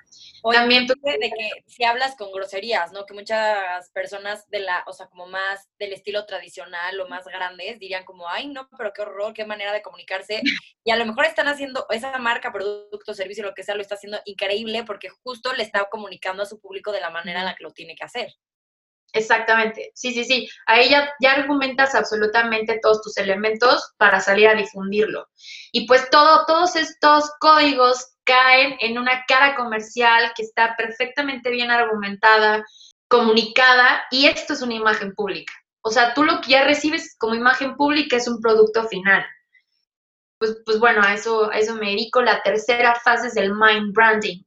Oye, 0.42 0.58
también 0.58 0.86
tú 0.86 0.94
de 1.02 1.18
que 1.18 1.64
si 1.66 1.84
hablas 1.84 2.16
con 2.16 2.32
groserías, 2.32 2.92
¿no? 2.92 3.06
Que 3.06 3.14
muchas 3.14 3.90
personas 3.90 4.48
de 4.48 4.60
la, 4.60 4.84
o 4.86 4.92
sea, 4.92 5.06
como 5.06 5.26
más 5.26 5.68
del 5.78 5.92
estilo 5.92 6.24
tradicional 6.26 7.00
o 7.00 7.08
más 7.08 7.24
grandes 7.26 7.78
dirían 7.78 8.04
como, 8.04 8.28
ay, 8.28 8.48
no, 8.48 8.68
pero 8.76 8.92
qué 8.92 9.02
horror, 9.02 9.34
qué 9.34 9.44
manera 9.44 9.72
de 9.72 9.82
comunicarse. 9.82 10.42
Y 10.84 10.90
a 10.90 10.96
lo 10.96 11.06
mejor 11.06 11.26
están 11.26 11.48
haciendo 11.48 11.86
esa 11.90 12.16
marca, 12.18 12.52
producto, 12.52 13.14
servicio, 13.14 13.44
lo 13.44 13.54
que 13.54 13.62
sea, 13.62 13.74
lo 13.74 13.82
está 13.82 13.96
haciendo 13.96 14.18
increíble 14.24 14.84
porque 14.84 15.08
justo 15.08 15.52
le 15.52 15.62
está 15.62 15.86
comunicando 15.90 16.42
a 16.42 16.46
su 16.46 16.60
público 16.60 16.92
de 16.92 17.00
la 17.00 17.10
manera 17.10 17.40
en 17.40 17.46
la 17.46 17.54
que 17.54 17.64
lo 17.64 17.72
tiene 17.72 17.94
que 17.94 18.04
hacer. 18.04 18.34
Exactamente, 19.12 19.90
sí, 19.94 20.12
sí, 20.12 20.24
sí. 20.24 20.48
Ahí 20.66 20.88
ya, 20.88 21.10
ya 21.20 21.32
argumentas 21.32 21.94
absolutamente 21.94 22.78
todos 22.80 23.02
tus 23.02 23.16
elementos 23.16 23.92
para 23.96 24.20
salir 24.20 24.48
a 24.48 24.54
difundirlo. 24.54 25.28
Y 25.72 25.86
pues 25.86 26.08
todo, 26.10 26.44
todos 26.46 26.76
estos 26.76 27.30
códigos 27.40 28.14
caen 28.24 28.76
en 28.80 28.98
una 28.98 29.24
cara 29.26 29.56
comercial 29.56 30.32
que 30.36 30.42
está 30.42 30.76
perfectamente 30.76 31.50
bien 31.50 31.70
argumentada, 31.70 32.64
comunicada, 33.08 34.04
y 34.12 34.26
esto 34.26 34.52
es 34.52 34.62
una 34.62 34.74
imagen 34.74 35.14
pública. 35.14 35.52
O 35.82 35.90
sea, 35.90 36.14
tú 36.14 36.22
lo 36.22 36.40
que 36.40 36.50
ya 36.50 36.64
recibes 36.64 37.16
como 37.18 37.34
imagen 37.34 37.76
pública 37.76 38.16
es 38.16 38.28
un 38.28 38.40
producto 38.40 38.86
final. 38.86 39.24
Pues, 40.38 40.56
pues 40.64 40.78
bueno, 40.78 41.02
a 41.02 41.14
eso, 41.14 41.50
a 41.50 41.58
eso 41.58 41.74
me 41.74 41.90
dedico. 41.90 42.22
La 42.22 42.42
tercera 42.42 42.94
fase 42.94 43.28
es 43.28 43.36
el 43.36 43.52
mind 43.54 43.92
branding. 43.92 44.42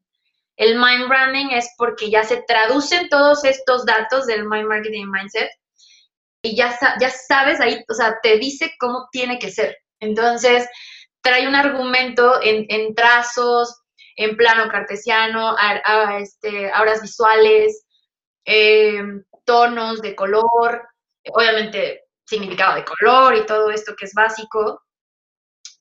El 0.55 0.75
mind 0.75 1.07
branding 1.07 1.47
es 1.51 1.69
porque 1.77 2.09
ya 2.09 2.23
se 2.23 2.43
traducen 2.47 3.09
todos 3.09 3.43
estos 3.43 3.85
datos 3.85 4.25
del 4.25 4.47
mind 4.47 4.67
marketing 4.67 5.07
mindset 5.07 5.49
y 6.43 6.55
ya, 6.55 6.77
ya 6.99 7.09
sabes 7.09 7.59
ahí, 7.61 7.83
o 7.89 7.93
sea, 7.93 8.19
te 8.21 8.37
dice 8.37 8.73
cómo 8.79 9.07
tiene 9.11 9.39
que 9.39 9.49
ser. 9.49 9.77
Entonces, 9.99 10.67
trae 11.21 11.47
un 11.47 11.55
argumento 11.55 12.41
en, 12.43 12.65
en 12.67 12.93
trazos, 12.93 13.81
en 14.17 14.35
plano 14.35 14.69
cartesiano, 14.69 15.55
a, 15.57 15.81
a, 15.85 16.19
este, 16.19 16.71
auras 16.71 17.01
visuales, 17.01 17.85
eh, 18.45 19.01
tonos 19.45 20.01
de 20.01 20.15
color, 20.15 20.87
obviamente 21.31 22.03
significado 22.25 22.75
de 22.75 22.85
color 22.85 23.35
y 23.35 23.45
todo 23.45 23.71
esto 23.71 23.93
que 23.97 24.05
es 24.05 24.13
básico, 24.13 24.81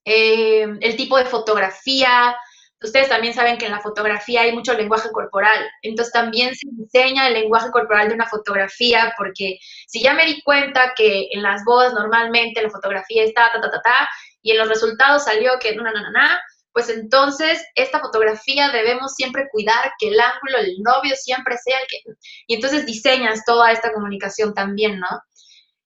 eh, 0.05 0.63
el 0.81 0.97
tipo 0.97 1.17
de 1.17 1.25
fotografía, 1.25 2.37
ustedes 2.83 3.09
también 3.09 3.35
saben 3.35 3.59
que 3.59 3.67
en 3.67 3.73
la 3.73 3.81
fotografía 3.81 4.43
hay 4.43 4.53
mucho 4.53 4.75
lenguaje 4.75 5.11
corporal, 5.11 5.59
entonces 5.83 6.13
también 6.13 6.55
se 6.55 6.67
diseña 6.73 7.29
el 7.29 7.35
lenguaje 7.35 7.71
corporal 7.71 8.09
de 8.09 8.15
una 8.15 8.29
fotografía, 8.29 9.15
porque 9.17 9.59
si 9.87 10.03
ya 10.03 10.15
me 10.15 10.27
di 10.27 10.43
cuenta 10.43 10.93
que 10.97 11.29
en 11.33 11.43
las 11.43 11.65
bodas 11.65 11.93
normalmente 11.95 12.63
la 12.63 12.71
fotografía 12.71 13.25
está 13.25 13.51
ta, 13.53 13.61
ta, 13.61 13.71
ta, 13.71 13.83
ta, 13.83 14.09
y 14.43 14.53
en 14.53 14.59
los 14.59 14.69
resultados 14.69 15.25
salió 15.25 15.53
que 15.61 15.75
no, 15.75 15.83
no, 15.83 15.93
no, 15.93 16.01
no, 16.01 16.29
pues 16.73 16.89
entonces 16.89 17.63
esta 17.75 18.01
fotografía 18.01 18.71
debemos 18.71 19.15
siempre 19.15 19.49
cuidar 19.51 19.93
que 19.99 20.09
el 20.09 20.19
ángulo 20.19 20.59
del 20.63 20.77
novio 20.83 21.15
siempre 21.17 21.57
sea 21.59 21.79
el 21.79 21.87
que... 21.87 21.99
Y 22.47 22.55
entonces 22.55 22.87
diseñas 22.87 23.45
toda 23.45 23.73
esta 23.73 23.93
comunicación 23.93 24.55
también, 24.55 24.99
¿no? 24.99 25.09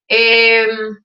Em, 0.07 0.97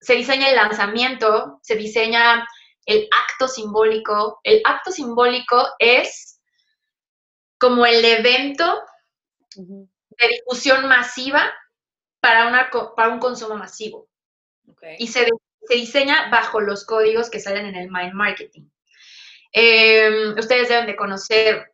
se 0.00 0.14
diseña 0.14 0.48
el 0.48 0.56
lanzamiento, 0.56 1.58
se 1.62 1.74
diseña 1.74 2.46
el 2.86 3.08
acto 3.10 3.48
simbólico. 3.48 4.40
El 4.42 4.62
acto 4.64 4.90
simbólico 4.90 5.68
es 5.78 6.40
como 7.58 7.84
el 7.84 8.04
evento 8.04 8.82
de 9.56 10.28
difusión 10.28 10.86
masiva 10.88 11.52
para, 12.20 12.46
una, 12.46 12.70
para 12.96 13.08
un 13.08 13.18
consumo 13.18 13.56
masivo. 13.56 14.08
Y 14.98 15.08
se, 15.08 15.26
se, 15.68 15.74
diseña 15.74 16.28
bajo 16.30 16.60
los 16.60 16.84
códigos 16.84 17.30
que 17.30 17.40
salen 17.40 17.66
en 17.66 17.76
el 17.76 17.90
Mind 17.90 18.14
Marketing. 18.14 18.68
Em, 19.52 20.36
ustedes 20.38 20.68
deben 20.68 20.86
de 20.86 20.96
conocer 20.96 21.72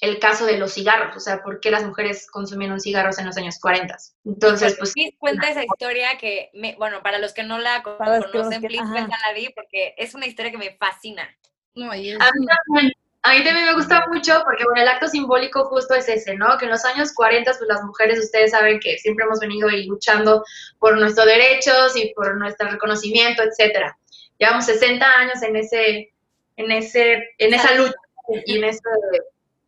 el 0.00 0.18
caso 0.18 0.44
de 0.44 0.58
los 0.58 0.74
cigarros, 0.74 1.16
o 1.16 1.20
sea, 1.20 1.42
por 1.42 1.60
qué 1.60 1.70
las 1.70 1.84
mujeres 1.84 2.30
consumieron 2.30 2.80
cigarros 2.80 3.18
en 3.18 3.26
los 3.26 3.36
años 3.36 3.58
40. 3.58 3.96
Entonces, 4.26 4.76
pues... 4.78 4.92
Please 4.92 5.16
cuenta 5.18 5.48
esa 5.48 5.64
historia 5.64 6.18
que, 6.18 6.50
me, 6.52 6.76
bueno, 6.76 7.02
para 7.02 7.18
los 7.18 7.32
que 7.32 7.44
no 7.44 7.58
la 7.58 7.82
conocen, 7.82 8.60
please 8.60 8.84
cuéntala, 8.84 9.32
Di, 9.34 9.48
porque 9.54 9.94
es 9.96 10.14
una 10.14 10.26
historia 10.26 10.50
que 10.50 10.58
me 10.58 10.76
fascina. 10.76 11.26
No, 11.74 11.90
a, 11.90 11.96
mí 11.96 12.14
también, 12.16 12.92
a 13.22 13.32
mí 13.32 13.44
también 13.44 13.66
me 13.66 13.74
gusta 13.74 14.04
mucho 14.10 14.42
porque, 14.44 14.64
bueno, 14.64 14.82
el 14.82 14.88
acto 14.88 15.08
simbólico 15.08 15.64
justo 15.66 15.94
es 15.94 16.08
ese, 16.08 16.36
¿no? 16.36 16.58
Que 16.58 16.66
en 16.66 16.72
los 16.72 16.84
años 16.84 17.12
40, 17.14 17.52
pues 17.52 17.68
las 17.68 17.82
mujeres, 17.82 18.18
ustedes 18.18 18.50
saben 18.50 18.78
que 18.80 18.98
siempre 18.98 19.24
hemos 19.24 19.40
venido 19.40 19.68
luchando 19.86 20.44
por 20.78 20.98
nuestros 20.98 21.26
derechos 21.26 21.96
y 21.96 22.12
por 22.14 22.36
nuestro 22.36 22.68
reconocimiento, 22.68 23.42
etcétera. 23.42 23.98
Llevamos 24.38 24.66
60 24.66 25.06
años 25.06 25.42
en 25.42 25.56
ese, 25.56 26.12
en 26.56 26.70
ese, 26.70 27.30
en 27.38 27.54
esa 27.54 27.74
lucha 27.74 27.94
y 28.46 28.58
en 28.58 28.64
ese 28.64 28.80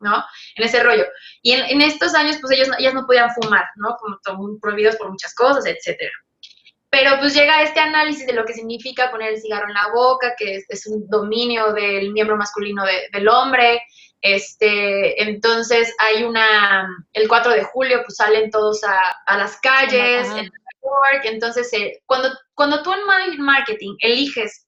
¿no? 0.01 0.25
En 0.57 0.65
ese 0.65 0.83
rollo. 0.83 1.07
Y 1.43 1.53
en, 1.53 1.83
estos 1.83 2.15
años, 2.15 2.39
pues 2.41 2.53
ellos, 2.57 2.69
ellas 2.79 2.95
no 2.95 3.07
podían 3.07 3.31
fumar, 3.35 3.65
¿no? 3.77 3.97
Como 3.97 4.19
son 4.25 4.61
prohibidos 4.61 4.97
por 4.97 5.11
muchas 5.11 5.35
cosas, 5.35 5.67
etcétera. 5.67 6.13
Pero 6.91 7.19
pues 7.19 7.35
llega 7.35 7.63
este 7.63 7.81
análisis 7.81 8.27
de 8.27 8.33
lo 8.33 8.45
que 8.45 8.55
significa 8.55 9.11
poner 9.11 9.35
el 9.35 9.41
cigarro 9.41 9.69
en 9.69 9.75
la 9.75 9.89
boca, 9.93 10.35
que 10.39 10.63
es, 10.67 10.87
un 10.87 11.07
dominio 11.09 11.73
del 11.73 12.13
miembro 12.13 12.37
masculino 12.37 12.83
del 13.13 13.29
hombre. 13.29 13.83
Este, 14.23 15.23
entonces 15.23 15.95
hay 15.99 16.25
una, 16.25 16.89
el 17.13 17.29
4 17.29 17.53
de 17.53 17.65
julio 17.65 18.03
pues 18.05 18.17
salen 18.17 18.51
todos 18.51 18.83
a, 18.85 19.37
las 19.37 19.61
calles, 19.61 20.27
en 20.29 20.51
Nueva 20.83 21.13
York, 21.13 21.25
entonces 21.25 21.73
eh, 21.73 22.03
cuando, 22.05 22.31
cuando 22.55 22.83
tú 22.83 22.93
en 22.93 23.41
marketing 23.41 23.95
eliges 24.01 24.67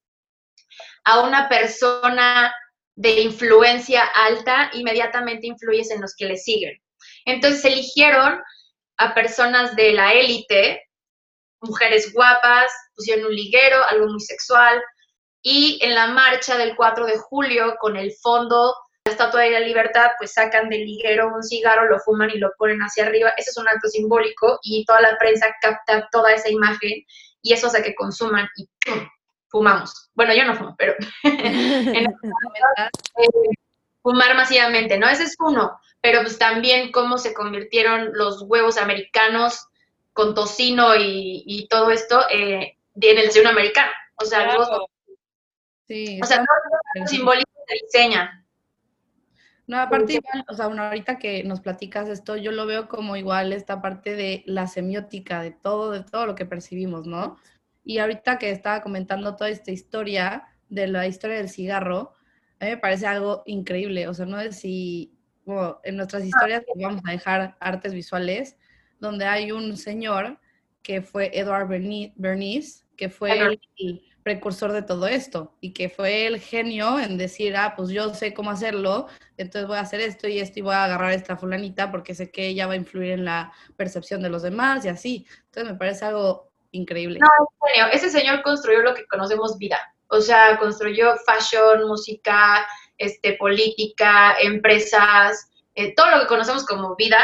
a 1.04 1.20
una 1.20 1.48
persona 1.48 2.54
de 3.00 3.22
influencia 3.22 4.02
alta, 4.14 4.70
inmediatamente 4.74 5.46
influyes 5.46 5.90
en 5.90 6.02
los 6.02 6.14
que 6.14 6.26
le 6.26 6.36
siguen. 6.36 6.78
Entonces 7.24 7.64
eligieron 7.64 8.42
a 8.98 9.14
personas 9.14 9.74
de 9.74 9.92
la 9.92 10.12
élite, 10.12 10.82
mujeres 11.62 12.12
guapas, 12.12 12.70
pusieron 12.94 13.24
un 13.24 13.34
liguero, 13.34 13.82
algo 13.84 14.06
muy 14.08 14.20
sexual, 14.20 14.82
y 15.42 15.78
en 15.80 15.94
la 15.94 16.08
marcha 16.08 16.58
del 16.58 16.76
4 16.76 17.06
de 17.06 17.16
julio, 17.16 17.76
con 17.80 17.96
el 17.96 18.12
fondo, 18.20 18.74
la 19.06 19.12
Estatua 19.12 19.44
de 19.44 19.52
la 19.52 19.60
Libertad, 19.60 20.10
pues 20.18 20.34
sacan 20.34 20.68
del 20.68 20.84
liguero 20.84 21.34
un 21.34 21.42
cigarro, 21.42 21.88
lo 21.88 21.98
fuman 22.00 22.28
y 22.28 22.38
lo 22.38 22.50
ponen 22.58 22.80
hacia 22.80 23.06
arriba. 23.06 23.32
Ese 23.38 23.48
es 23.48 23.56
un 23.56 23.66
acto 23.66 23.88
simbólico 23.88 24.58
y 24.62 24.84
toda 24.84 25.00
la 25.00 25.16
prensa 25.16 25.46
capta 25.62 26.06
toda 26.12 26.34
esa 26.34 26.50
imagen 26.50 27.02
y 27.40 27.54
eso 27.54 27.68
hace 27.68 27.82
que 27.82 27.94
consuman 27.94 28.46
y 28.56 28.68
fumamos. 29.50 30.10
Bueno, 30.14 30.34
yo 30.34 30.44
no 30.44 30.54
fumo, 30.54 30.74
pero 30.78 30.94
eh, 31.24 32.06
fumar 34.02 34.34
masivamente, 34.34 34.98
¿no? 34.98 35.08
Ese 35.08 35.24
es 35.24 35.36
uno, 35.38 35.78
pero 36.00 36.22
pues 36.22 36.38
también 36.38 36.92
cómo 36.92 37.18
se 37.18 37.34
convirtieron 37.34 38.10
los 38.14 38.42
huevos 38.42 38.78
americanos 38.78 39.66
con 40.12 40.34
tocino 40.34 40.94
y, 40.96 41.66
todo 41.68 41.90
esto 41.90 42.28
eh, 42.30 42.76
en 42.94 43.18
el 43.18 43.26
desayuno 43.26 43.50
americano. 43.50 43.90
O 44.16 44.24
sea, 44.24 44.56
sí, 45.86 46.20
o 46.22 46.26
sea, 46.26 46.38
todo 46.38 47.06
simbólico 47.06 47.50
se 47.66 47.74
diseña. 47.84 48.44
No, 49.66 49.78
aparte 49.78 50.14
igual, 50.14 50.44
o 50.48 50.54
sea, 50.54 50.66
bueno, 50.66 50.82
ahorita 50.82 51.18
que 51.18 51.44
nos 51.44 51.60
platicas 51.60 52.08
esto, 52.08 52.36
yo 52.36 52.50
lo 52.50 52.66
veo 52.66 52.88
como 52.88 53.16
igual 53.16 53.52
esta 53.52 53.80
parte 53.80 54.16
de 54.16 54.42
la 54.46 54.66
semiótica, 54.66 55.42
de 55.42 55.52
todo, 55.52 55.92
de 55.92 56.02
todo 56.02 56.26
lo 56.26 56.34
que 56.34 56.44
percibimos, 56.44 57.06
¿no? 57.06 57.38
Y 57.84 57.98
ahorita 57.98 58.38
que 58.38 58.50
estaba 58.50 58.82
comentando 58.82 59.36
toda 59.36 59.50
esta 59.50 59.70
historia 59.70 60.44
de 60.68 60.86
la 60.86 61.06
historia 61.06 61.36
del 61.36 61.48
cigarro, 61.48 62.14
a 62.58 62.64
mí 62.64 62.70
me 62.72 62.76
parece 62.76 63.06
algo 63.06 63.42
increíble. 63.46 64.06
O 64.08 64.14
sea, 64.14 64.26
no 64.26 64.40
es 64.40 64.60
si 64.60 65.16
bueno, 65.44 65.80
en 65.84 65.96
nuestras 65.96 66.24
historias 66.24 66.62
vamos 66.76 67.02
a 67.06 67.12
dejar 67.12 67.56
artes 67.60 67.92
visuales, 67.94 68.56
donde 68.98 69.24
hay 69.24 69.52
un 69.52 69.76
señor 69.76 70.38
que 70.82 71.02
fue 71.02 71.30
Edward 71.38 71.68
Bernice, 71.68 72.84
que 72.96 73.08
fue 73.08 73.38
el, 73.38 74.02
precursor 74.22 74.72
de 74.72 74.82
todo 74.82 75.06
esto 75.08 75.56
y 75.62 75.72
que 75.72 75.88
fue 75.88 76.26
el 76.26 76.38
genio 76.40 77.00
en 77.00 77.16
decir, 77.16 77.56
ah, 77.56 77.72
pues 77.74 77.88
yo 77.88 78.12
sé 78.12 78.34
cómo 78.34 78.50
hacerlo, 78.50 79.06
entonces 79.38 79.66
voy 79.66 79.78
a 79.78 79.80
hacer 79.80 80.00
esto 80.00 80.28
y 80.28 80.38
esto 80.38 80.58
y 80.58 80.62
voy 80.62 80.74
a 80.74 80.84
agarrar 80.84 81.10
a 81.10 81.14
esta 81.14 81.38
fulanita 81.38 81.90
porque 81.90 82.14
sé 82.14 82.30
que 82.30 82.46
ella 82.48 82.66
va 82.66 82.74
a 82.74 82.76
influir 82.76 83.12
en 83.12 83.24
la 83.24 83.50
percepción 83.76 84.20
de 84.20 84.28
los 84.28 84.42
demás 84.42 84.84
y 84.84 84.88
así. 84.88 85.26
Entonces 85.46 85.72
me 85.72 85.78
parece 85.78 86.04
algo 86.04 86.49
increíble. 86.72 87.18
No, 87.20 87.86
ese 87.92 88.10
señor 88.10 88.42
construyó 88.42 88.82
lo 88.82 88.94
que 88.94 89.06
conocemos 89.06 89.58
vida. 89.58 89.78
O 90.08 90.20
sea, 90.20 90.58
construyó 90.58 91.14
fashion, 91.24 91.86
música, 91.86 92.66
este, 92.98 93.34
política, 93.34 94.36
empresas, 94.40 95.50
eh, 95.74 95.94
todo 95.94 96.10
lo 96.10 96.20
que 96.20 96.26
conocemos 96.26 96.64
como 96.66 96.96
vida 96.96 97.18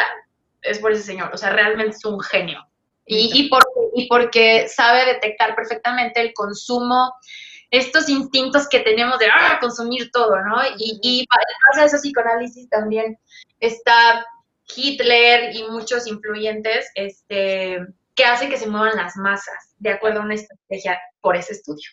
es 0.63 0.79
por 0.79 0.93
ese 0.93 1.03
señor. 1.03 1.31
O 1.33 1.37
sea, 1.37 1.51
realmente 1.51 1.97
es 1.97 2.05
un 2.05 2.21
genio. 2.21 2.65
Y, 3.07 3.31
y, 3.33 3.51
y 3.95 4.09
porque 4.09 4.69
sabe 4.69 5.05
detectar 5.05 5.55
perfectamente 5.55 6.21
el 6.21 6.33
consumo, 6.35 7.13
estos 7.71 8.09
instintos 8.09 8.69
que 8.69 8.81
tenemos 8.81 9.19
de 9.19 9.27
ah, 9.27 9.59
consumir 9.61 10.11
todo, 10.13 10.41
¿no? 10.43 10.57
Y, 10.79 10.99
y 11.03 11.27
para 11.27 11.87
eso 11.87 11.97
psicoanálisis 11.99 12.69
también 12.69 13.19
está 13.61 14.25
Hitler 14.75 15.55
y 15.55 15.65
muchos 15.65 16.07
influyentes, 16.07 16.91
este, 16.95 17.79
que 18.17 18.25
hace 18.25 18.49
que 18.49 18.57
se 18.57 18.69
muevan 18.69 18.97
las 18.97 19.17
masas, 19.17 19.75
de 19.77 19.91
acuerdo 19.91 20.21
a 20.21 20.25
una 20.25 20.35
estrategia 20.35 21.01
por 21.21 21.37
ese 21.37 21.53
estudio. 21.53 21.89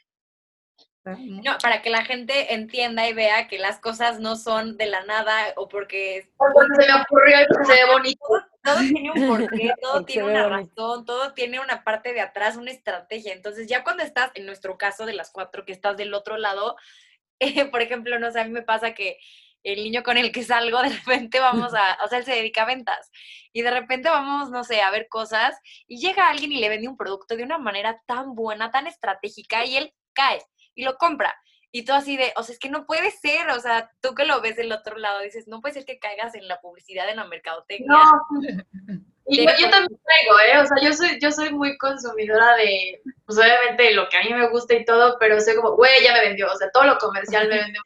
No, 1.06 1.58
para 1.62 1.82
que 1.82 1.90
la 1.90 2.06
gente 2.06 2.54
entienda 2.54 3.08
y 3.10 3.14
vea 3.14 3.50
que 3.50 3.60
las 3.60 3.80
cosas 3.80 4.22
no 4.22 4.38
son 4.38 4.78
de 4.78 4.86
la 4.86 5.04
nada 5.04 5.36
o 5.58 5.68
porque... 5.68 6.32
Porque 6.38 6.82
se 6.82 6.94
me 6.94 7.02
ocurrió 7.02 7.42
y 7.42 7.46
porque 7.50 7.66
se 7.66 7.74
ve 7.74 7.92
bonito. 7.92 8.20
Todo 8.64 8.78
tiene 8.78 9.12
un 9.12 9.28
porqué, 9.28 9.74
todo 9.82 10.06
tiene 10.06 10.30
una 10.30 10.48
razón, 10.48 11.06
todo 11.06 11.34
tiene 11.34 11.60
una 11.60 11.84
parte 11.84 12.14
de 12.14 12.22
atrás, 12.22 12.56
una 12.56 12.72
estrategia. 12.72 13.34
Entonces, 13.34 13.68
ya 13.68 13.84
cuando 13.84 14.04
estás, 14.04 14.32
en 14.36 14.46
nuestro 14.46 14.78
caso 14.78 15.06
de 15.06 15.12
las 15.12 15.30
cuatro, 15.30 15.66
que 15.66 15.74
estás 15.74 15.98
del 15.98 16.14
otro 16.14 16.38
lado, 16.38 16.78
eh, 17.40 17.66
por 17.66 17.82
ejemplo, 17.82 18.18
no 18.18 18.32
sé, 18.32 18.40
a 18.40 18.46
mí 18.46 18.52
me 18.52 18.62
pasa 18.62 18.94
que 18.94 19.18
el 19.64 19.84
niño 19.84 20.04
con 20.04 20.18
el 20.18 20.32
que 20.32 20.44
salgo, 20.44 20.82
de 20.84 20.90
repente 20.90 21.40
vamos 21.40 21.74
a, 21.74 21.98
o 22.04 22.08
sea, 22.08 22.20
él 22.20 22.26
se 22.26 22.36
dedica 22.36 22.64
a 22.64 22.66
ventas 22.66 23.12
y 23.52 23.62
de 23.62 23.72
repente 23.72 24.10
vamos, 24.10 24.52
no 24.52 24.64
sé, 24.64 24.82
a 24.82 24.92
ver 24.92 25.08
cosas 25.08 25.58
y 25.88 26.00
llega 26.00 26.30
alguien 26.30 26.52
y 26.52 26.60
le 26.60 26.70
vende 26.70 26.88
un 26.88 26.98
producto 26.98 27.36
de 27.36 27.44
una 27.44 27.58
manera 27.58 28.02
tan 28.06 28.36
buena, 28.36 28.72
tan 28.72 28.88
estratégica 28.88 29.66
y 29.66 29.78
él 29.78 29.94
cae 30.14 30.42
y 30.76 30.84
lo 30.84 30.98
compra. 30.98 31.36
Y 31.76 31.86
tú 31.86 31.94
así 31.94 32.18
de, 32.18 32.34
o 32.36 32.44
sea, 32.44 32.54
es 32.54 32.60
que 32.60 32.70
no 32.70 32.86
puede 32.86 33.10
ser, 33.10 33.50
o 33.50 33.60
sea, 33.60 33.90
tú 34.00 34.14
que 34.14 34.26
lo 34.26 34.42
ves 34.42 34.56
del 34.56 34.72
otro 34.72 34.96
lado, 34.96 35.22
dices, 35.22 35.48
no 35.48 35.60
puede 35.60 35.74
ser 35.74 35.86
que 35.86 35.98
caigas 35.98 36.36
en 36.36 36.48
la 36.48 36.62
publicidad, 36.62 37.10
en 37.10 37.16
la 37.16 37.26
mercadotecnia. 37.26 37.88
No. 37.88 38.22
Y 39.26 39.46
yo, 39.46 39.70
también 39.70 40.00
traigo, 40.04 40.40
¿eh? 40.40 40.60
O 40.60 40.66
sea, 40.66 40.78
yo 40.82 40.94
soy, 40.94 41.18
yo 41.22 41.32
soy 41.32 41.50
muy 41.52 41.78
consumidora 41.78 42.58
de, 42.58 43.02
pues 43.26 43.40
obviamente 43.40 43.94
lo 43.94 44.10
que 44.10 44.18
a 44.18 44.24
mí 44.24 44.34
me 44.34 44.50
gusta 44.50 44.74
y 44.74 44.84
todo, 44.84 45.18
pero 45.18 45.40
soy 45.40 45.56
como, 45.56 45.78
güey, 45.78 46.04
ya 46.04 46.14
me 46.14 46.22
vendió, 46.28 46.52
o 46.52 46.58
sea, 46.58 46.70
todo 46.72 46.84
lo 46.84 46.98
comercial 46.98 47.48
me 47.48 47.56
vendió. 47.62 47.82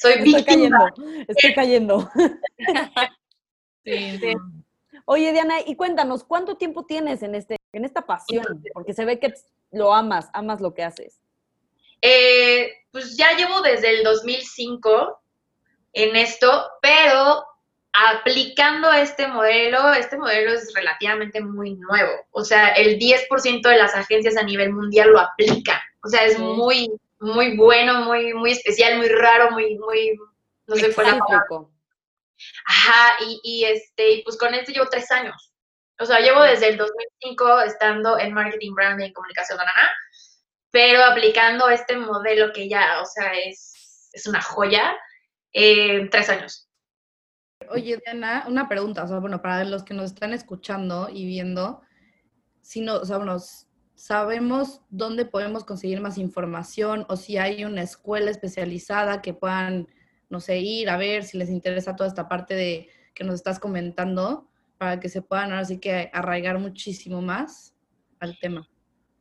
Soy 0.00 0.12
estoy 0.12 0.44
cayendo, 0.44 0.78
estoy 1.28 1.54
cayendo. 1.54 2.10
Oye, 5.04 5.32
Diana, 5.32 5.56
y 5.66 5.76
cuéntanos, 5.76 6.24
¿cuánto 6.24 6.56
tiempo 6.56 6.86
tienes 6.86 7.22
en, 7.22 7.34
este, 7.34 7.56
en 7.72 7.84
esta 7.84 8.06
pasión? 8.06 8.62
Porque 8.72 8.94
se 8.94 9.04
ve 9.04 9.18
que 9.18 9.34
lo 9.72 9.92
amas, 9.92 10.30
amas 10.32 10.62
lo 10.62 10.72
que 10.72 10.84
haces. 10.84 11.20
Eh, 12.00 12.72
pues 12.90 13.16
ya 13.18 13.36
llevo 13.36 13.60
desde 13.60 13.90
el 13.90 14.02
2005 14.02 15.20
en 15.92 16.16
esto, 16.16 16.70
pero 16.80 17.44
aplicando 17.92 18.90
este 18.92 19.26
modelo, 19.26 19.92
este 19.92 20.16
modelo 20.16 20.52
es 20.52 20.72
relativamente 20.74 21.42
muy 21.42 21.74
nuevo. 21.74 22.12
O 22.30 22.42
sea, 22.42 22.68
el 22.68 22.98
10% 22.98 23.68
de 23.68 23.76
las 23.76 23.94
agencias 23.94 24.38
a 24.38 24.44
nivel 24.44 24.72
mundial 24.72 25.10
lo 25.10 25.20
aplican. 25.20 25.80
O 26.02 26.08
sea, 26.08 26.24
es 26.24 26.38
muy, 26.38 26.90
muy 27.20 27.56
bueno, 27.56 28.04
muy, 28.04 28.32
muy 28.34 28.52
especial, 28.52 28.98
muy 28.98 29.08
raro, 29.08 29.50
muy, 29.52 29.78
muy, 29.78 30.18
no 30.66 30.76
sé 30.76 30.92
cuál. 30.94 31.20
Ajá, 32.66 33.16
y, 33.24 33.40
y 33.44 33.64
este, 33.64 34.10
y 34.12 34.22
pues 34.22 34.38
con 34.38 34.54
este 34.54 34.72
llevo 34.72 34.88
tres 34.90 35.10
años. 35.10 35.52
O 35.98 36.06
sea, 36.06 36.20
llevo 36.20 36.42
desde 36.42 36.68
el 36.68 36.78
2005 36.78 37.60
estando 37.60 38.18
en 38.18 38.32
marketing, 38.32 38.72
branding, 38.72 39.12
comunicación, 39.12 39.58
pero 40.70 41.04
aplicando 41.04 41.68
este 41.68 41.96
modelo 41.96 42.52
que 42.54 42.68
ya, 42.68 43.02
o 43.02 43.04
sea, 43.04 43.32
es, 43.34 44.08
es 44.12 44.26
una 44.26 44.40
joya, 44.40 44.96
eh, 45.52 46.08
tres 46.10 46.30
años. 46.30 46.68
Oye, 47.68 48.00
Diana, 48.02 48.44
una 48.48 48.66
pregunta, 48.66 49.04
o 49.04 49.08
sea, 49.08 49.18
bueno, 49.18 49.42
para 49.42 49.64
los 49.64 49.84
que 49.84 49.92
nos 49.92 50.06
están 50.06 50.32
escuchando 50.32 51.10
y 51.12 51.26
viendo, 51.26 51.82
si 52.62 52.80
no, 52.80 52.96
o 52.96 53.04
sea, 53.04 53.18
bueno, 53.18 53.36
sabemos 54.00 54.80
dónde 54.88 55.26
podemos 55.26 55.64
conseguir 55.64 56.00
más 56.00 56.16
información 56.16 57.04
o 57.10 57.16
si 57.16 57.36
hay 57.36 57.66
una 57.66 57.82
escuela 57.82 58.30
especializada 58.30 59.20
que 59.20 59.34
puedan, 59.34 59.88
no 60.30 60.40
sé, 60.40 60.56
ir 60.56 60.88
a 60.88 60.96
ver 60.96 61.22
si 61.22 61.36
les 61.36 61.50
interesa 61.50 61.96
toda 61.96 62.08
esta 62.08 62.26
parte 62.26 62.54
de 62.54 62.88
que 63.14 63.24
nos 63.24 63.34
estás 63.34 63.58
comentando 63.58 64.48
para 64.78 65.00
que 65.00 65.10
se 65.10 65.20
puedan 65.20 65.52
ahora 65.52 65.66
sí 65.66 65.78
que 65.78 66.10
arraigar 66.14 66.58
muchísimo 66.58 67.20
más 67.20 67.74
al 68.20 68.38
tema. 68.38 68.66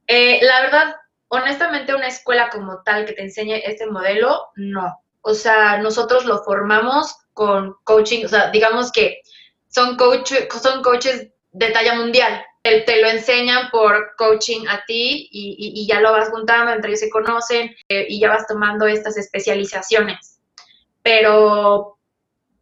Eh, 0.07 0.39
la 0.43 0.61
verdad, 0.61 0.95
honestamente, 1.27 1.93
una 1.93 2.07
escuela 2.07 2.49
como 2.49 2.81
tal 2.83 3.03
que 3.03 3.11
te 3.11 3.23
enseñe 3.23 3.61
este 3.65 3.85
modelo, 3.85 4.47
no. 4.55 4.97
O 5.19 5.33
sea, 5.33 5.77
nosotros 5.79 6.23
lo 6.23 6.41
formamos 6.43 7.17
con 7.33 7.75
coaching, 7.83 8.23
o 8.23 8.29
sea, 8.29 8.49
digamos 8.51 8.93
que 8.93 9.19
son, 9.67 9.97
coach, 9.97 10.31
son 10.63 10.81
coaches 10.83 11.27
de 11.51 11.71
talla 11.71 11.95
mundial. 11.95 12.45
Te, 12.69 12.81
te 12.81 13.01
lo 13.01 13.09
enseñan 13.09 13.69
por 13.71 14.15
coaching 14.17 14.67
a 14.67 14.83
ti 14.85 15.27
y, 15.31 15.55
y- 15.57 15.81
y 15.81 15.87
ya 15.87 15.99
lo 16.01 16.11
vas 16.11 16.29
juntando, 16.29 16.71
entre 16.71 16.89
ellos 16.91 16.99
se 16.99 17.09
conocen 17.09 17.75
eh, 17.89 18.05
y 18.09 18.19
ya 18.19 18.29
vas 18.29 18.47
tomando 18.47 18.85
estas 18.87 19.17
especializaciones. 19.17 20.39
Pero, 21.01 21.97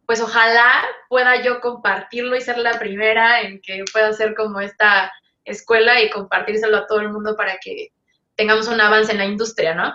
pues 0.06 0.20
ojalá 0.20 0.84
pueda 1.08 1.42
yo 1.42 1.60
compartirlo 1.60 2.36
y 2.36 2.40
ser 2.40 2.58
la 2.58 2.78
primera 2.78 3.42
en 3.42 3.60
que 3.60 3.84
pueda 3.92 4.12
ser 4.12 4.34
como 4.34 4.60
esta 4.60 5.12
escuela 5.44 6.00
y 6.02 6.10
compartírselo 6.10 6.76
a 6.78 6.86
todo 6.86 7.00
el 7.00 7.10
mundo 7.10 7.36
para 7.36 7.58
que 7.58 7.88
tengamos 8.36 8.68
un 8.68 8.80
avance 8.80 9.12
en 9.12 9.18
la 9.18 9.24
industria, 9.26 9.74
¿no? 9.74 9.94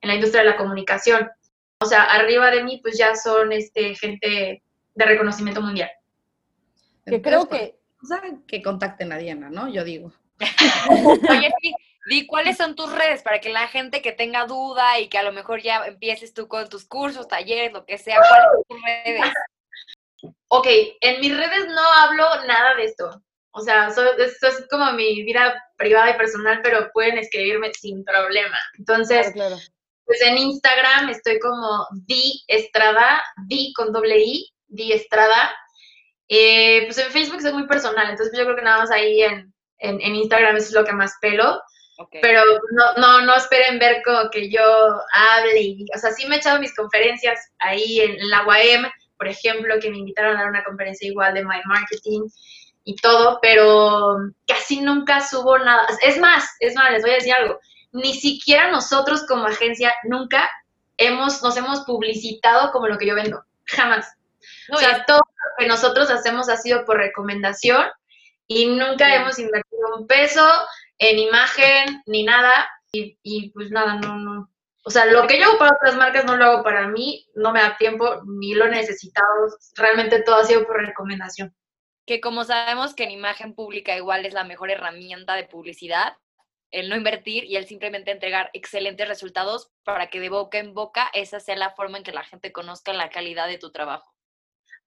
En 0.00 0.08
la 0.08 0.14
industria 0.14 0.42
de 0.44 0.50
la 0.50 0.56
comunicación. 0.56 1.28
O 1.80 1.86
sea, 1.86 2.04
arriba 2.04 2.50
de 2.50 2.62
mí 2.62 2.78
pues 2.82 2.96
ya 2.98 3.14
son 3.16 3.52
este, 3.52 3.94
gente 3.94 4.62
de 4.94 5.04
reconocimiento 5.04 5.60
mundial. 5.60 5.90
Que 7.06 7.20
creo 7.20 7.40
Entonces, 7.42 7.70
que 7.70 7.79
O 8.02 8.06
sea, 8.06 8.22
que 8.46 8.62
contacten 8.62 9.12
a 9.12 9.18
Diana, 9.18 9.50
¿no? 9.50 9.68
Yo 9.72 9.84
digo. 9.84 10.12
Oye, 11.28 11.52
sí, 11.60 11.74
di 12.08 12.26
cuáles 12.26 12.56
son 12.56 12.74
tus 12.74 12.90
redes 12.92 13.22
para 13.22 13.40
que 13.40 13.50
la 13.50 13.68
gente 13.68 14.00
que 14.02 14.12
tenga 14.12 14.46
duda 14.46 14.98
y 14.98 15.08
que 15.08 15.18
a 15.18 15.22
lo 15.22 15.32
mejor 15.32 15.60
ya 15.62 15.84
empieces 15.86 16.32
tú 16.32 16.48
con 16.48 16.68
tus 16.68 16.86
cursos, 16.86 17.28
talleres, 17.28 17.72
lo 17.72 17.84
que 17.84 17.98
sea, 17.98 18.16
cuáles 18.16 18.46
son 18.52 18.64
tus 18.68 18.82
redes. 18.82 19.32
Ok, 20.48 20.66
en 21.00 21.20
mis 21.20 21.36
redes 21.36 21.66
no 21.68 21.82
hablo 21.98 22.24
nada 22.46 22.74
de 22.76 22.84
esto. 22.84 23.22
O 23.52 23.60
sea, 23.60 23.90
so- 23.90 24.16
esto 24.18 24.46
es 24.48 24.66
como 24.70 24.92
mi 24.92 25.22
vida 25.24 25.62
privada 25.76 26.10
y 26.10 26.14
personal, 26.16 26.60
pero 26.62 26.90
pueden 26.92 27.18
escribirme 27.18 27.72
sin 27.74 28.04
problema. 28.04 28.58
Entonces, 28.78 29.30
claro, 29.32 29.56
claro. 29.56 29.62
Pues 30.06 30.22
en 30.22 30.38
Instagram 30.38 31.08
estoy 31.10 31.38
como 31.38 31.86
Di 32.06 32.42
Estrada, 32.48 33.22
Di 33.46 33.72
con 33.74 33.92
doble 33.92 34.18
I, 34.20 34.48
Di 34.66 34.92
Estrada. 34.92 35.52
Eh, 36.32 36.84
pues 36.86 36.96
en 36.98 37.10
Facebook 37.10 37.42
soy 37.42 37.52
muy 37.52 37.66
personal, 37.66 38.08
entonces 38.08 38.38
yo 38.38 38.44
creo 38.44 38.54
que 38.54 38.62
nada 38.62 38.78
más 38.78 38.90
ahí 38.92 39.20
en, 39.20 39.52
en, 39.78 40.00
en 40.00 40.14
Instagram 40.14 40.56
eso 40.56 40.68
es 40.68 40.74
lo 40.74 40.84
que 40.84 40.92
más 40.92 41.14
pelo. 41.20 41.60
Pero 42.22 42.42
no, 42.72 42.94
no, 42.96 43.26
no 43.26 43.36
esperen 43.36 43.78
ver 43.78 44.00
como 44.02 44.30
que 44.30 44.50
yo 44.50 44.62
hable 45.12 45.60
y, 45.60 45.84
o 45.94 45.98
sea, 45.98 46.12
sí 46.12 46.26
me 46.26 46.36
he 46.36 46.38
echado 46.38 46.58
mis 46.58 46.74
conferencias 46.74 47.38
ahí 47.58 48.00
en, 48.00 48.12
en 48.12 48.30
la 48.30 48.46
UAM, 48.46 48.90
por 49.18 49.28
ejemplo, 49.28 49.74
que 49.78 49.90
me 49.90 49.98
invitaron 49.98 50.34
a 50.34 50.40
dar 50.40 50.48
una 50.48 50.64
conferencia 50.64 51.06
igual 51.06 51.34
de 51.34 51.44
My 51.44 51.60
Marketing 51.66 52.22
y 52.84 52.96
todo, 52.96 53.38
pero 53.42 54.16
casi 54.46 54.80
nunca 54.80 55.20
subo 55.20 55.58
nada. 55.58 55.86
Es 56.00 56.18
más, 56.18 56.48
es 56.60 56.74
más, 56.74 56.90
les 56.90 57.02
voy 57.02 57.10
a 57.10 57.14
decir 57.14 57.34
algo, 57.34 57.58
ni 57.92 58.14
siquiera 58.14 58.70
nosotros 58.70 59.26
como 59.28 59.46
agencia 59.46 59.92
nunca 60.04 60.48
hemos, 60.96 61.42
nos 61.42 61.56
hemos 61.58 61.80
publicitado 61.80 62.72
como 62.72 62.88
lo 62.88 62.96
que 62.96 63.08
yo 63.08 63.14
vendo, 63.14 63.44
jamás. 63.66 64.06
No, 64.68 64.76
o 64.76 64.80
sea, 64.80 65.04
todo 65.04 65.18
lo 65.18 65.50
que 65.58 65.66
nosotros 65.66 66.10
hacemos 66.10 66.48
ha 66.48 66.56
sido 66.56 66.84
por 66.84 66.98
recomendación 66.98 67.86
y 68.46 68.66
nunca 68.66 69.14
hemos 69.14 69.38
invertido 69.38 69.96
un 69.98 70.06
peso 70.06 70.46
en 70.98 71.18
imagen 71.18 72.02
ni 72.06 72.24
nada. 72.24 72.68
Y, 72.92 73.18
y, 73.22 73.50
pues 73.50 73.70
nada, 73.70 73.94
no, 73.96 74.16
no. 74.16 74.50
O 74.84 74.90
sea, 74.90 75.06
lo 75.06 75.26
que 75.26 75.38
yo 75.38 75.46
hago 75.46 75.58
para 75.58 75.76
otras 75.76 75.96
marcas 75.96 76.24
no 76.24 76.36
lo 76.36 76.44
hago 76.46 76.62
para 76.64 76.88
mí, 76.88 77.26
no 77.34 77.52
me 77.52 77.60
da 77.60 77.76
tiempo 77.76 78.22
ni 78.26 78.54
lo 78.54 78.64
he 78.66 78.70
necesitado. 78.70 79.26
Realmente 79.76 80.22
todo 80.22 80.36
ha 80.36 80.44
sido 80.44 80.66
por 80.66 80.76
recomendación. 80.84 81.54
que 82.06 82.20
como 82.20 82.44
sabemos 82.44 82.94
que 82.94 83.04
en 83.04 83.12
imagen 83.12 83.54
pública 83.54 83.96
igual 83.96 84.26
es 84.26 84.34
la 84.34 84.44
mejor 84.44 84.70
herramienta 84.70 85.34
de 85.34 85.44
publicidad, 85.44 86.16
el 86.72 86.88
no 86.88 86.96
invertir 86.96 87.44
y 87.44 87.56
el 87.56 87.66
simplemente 87.66 88.10
entregar 88.10 88.50
excelentes 88.52 89.06
resultados 89.06 89.70
para 89.84 90.08
que 90.08 90.20
de 90.20 90.28
boca 90.28 90.58
en 90.58 90.74
boca 90.74 91.08
esa 91.14 91.40
sea 91.40 91.56
la 91.56 91.70
forma 91.70 91.98
en 91.98 92.04
que 92.04 92.12
la 92.12 92.24
gente 92.24 92.52
conozca 92.52 92.92
la 92.92 93.10
calidad 93.10 93.48
de 93.48 93.58
tu 93.58 93.70
trabajo. 93.70 94.12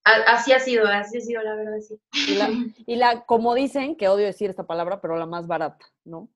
Así 0.03 0.51
ha 0.51 0.59
sido, 0.59 0.85
así 0.87 1.17
ha 1.17 1.21
sido, 1.21 1.41
la 1.41 1.55
verdad, 1.55 1.79
sí. 1.79 1.99
Y 2.27 2.35
la, 2.35 2.49
y 2.85 2.95
la, 2.97 3.25
como 3.25 3.53
dicen, 3.53 3.95
que 3.95 4.09
odio 4.09 4.25
decir 4.25 4.49
esta 4.49 4.67
palabra, 4.67 4.99
pero 5.01 5.17
la 5.17 5.25
más 5.25 5.47
barata, 5.47 5.85
¿no? 6.03 6.29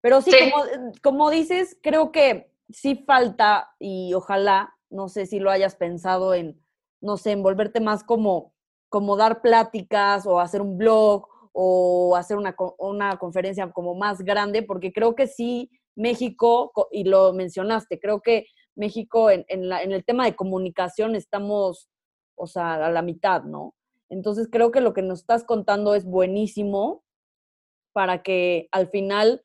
Pero 0.00 0.20
sí, 0.22 0.30
Sí. 0.30 0.38
Como, 0.38 0.64
como 1.02 1.30
dices, 1.30 1.76
creo 1.82 2.12
que 2.12 2.52
sí 2.70 2.94
falta 3.06 3.70
y 3.78 4.14
ojalá, 4.14 4.74
no 4.90 5.08
sé 5.08 5.26
si 5.26 5.40
lo 5.40 5.50
hayas 5.50 5.74
pensado 5.76 6.34
en, 6.34 6.60
no 7.00 7.16
sé, 7.16 7.32
envolverte 7.32 7.80
más 7.80 8.04
como, 8.04 8.54
como 8.88 9.16
dar 9.16 9.42
pláticas 9.42 10.24
o 10.26 10.40
hacer 10.40 10.62
un 10.62 10.78
blog 10.78 11.26
o 11.52 12.14
hacer 12.16 12.36
una, 12.36 12.54
una 12.78 13.18
conferencia 13.18 13.70
como 13.72 13.94
más 13.96 14.22
grande, 14.22 14.62
porque 14.62 14.92
creo 14.92 15.16
que 15.16 15.26
sí, 15.26 15.68
México, 15.96 16.70
co- 16.72 16.88
y 16.92 17.04
lo 17.04 17.32
mencionaste, 17.32 17.98
creo 17.98 18.20
que 18.20 18.46
México 18.76 19.30
en, 19.30 19.44
en, 19.48 19.68
la- 19.68 19.82
en 19.82 19.90
el 19.92 20.04
tema 20.04 20.24
de 20.24 20.36
comunicación 20.36 21.16
estamos, 21.16 21.89
o 22.40 22.46
sea, 22.46 22.74
a 22.86 22.90
la 22.90 23.02
mitad, 23.02 23.42
¿no? 23.44 23.74
Entonces 24.08 24.48
creo 24.50 24.70
que 24.72 24.80
lo 24.80 24.92
que 24.94 25.02
nos 25.02 25.20
estás 25.20 25.44
contando 25.44 25.94
es 25.94 26.04
buenísimo 26.04 27.04
para 27.92 28.22
que 28.22 28.68
al 28.72 28.88
final, 28.88 29.44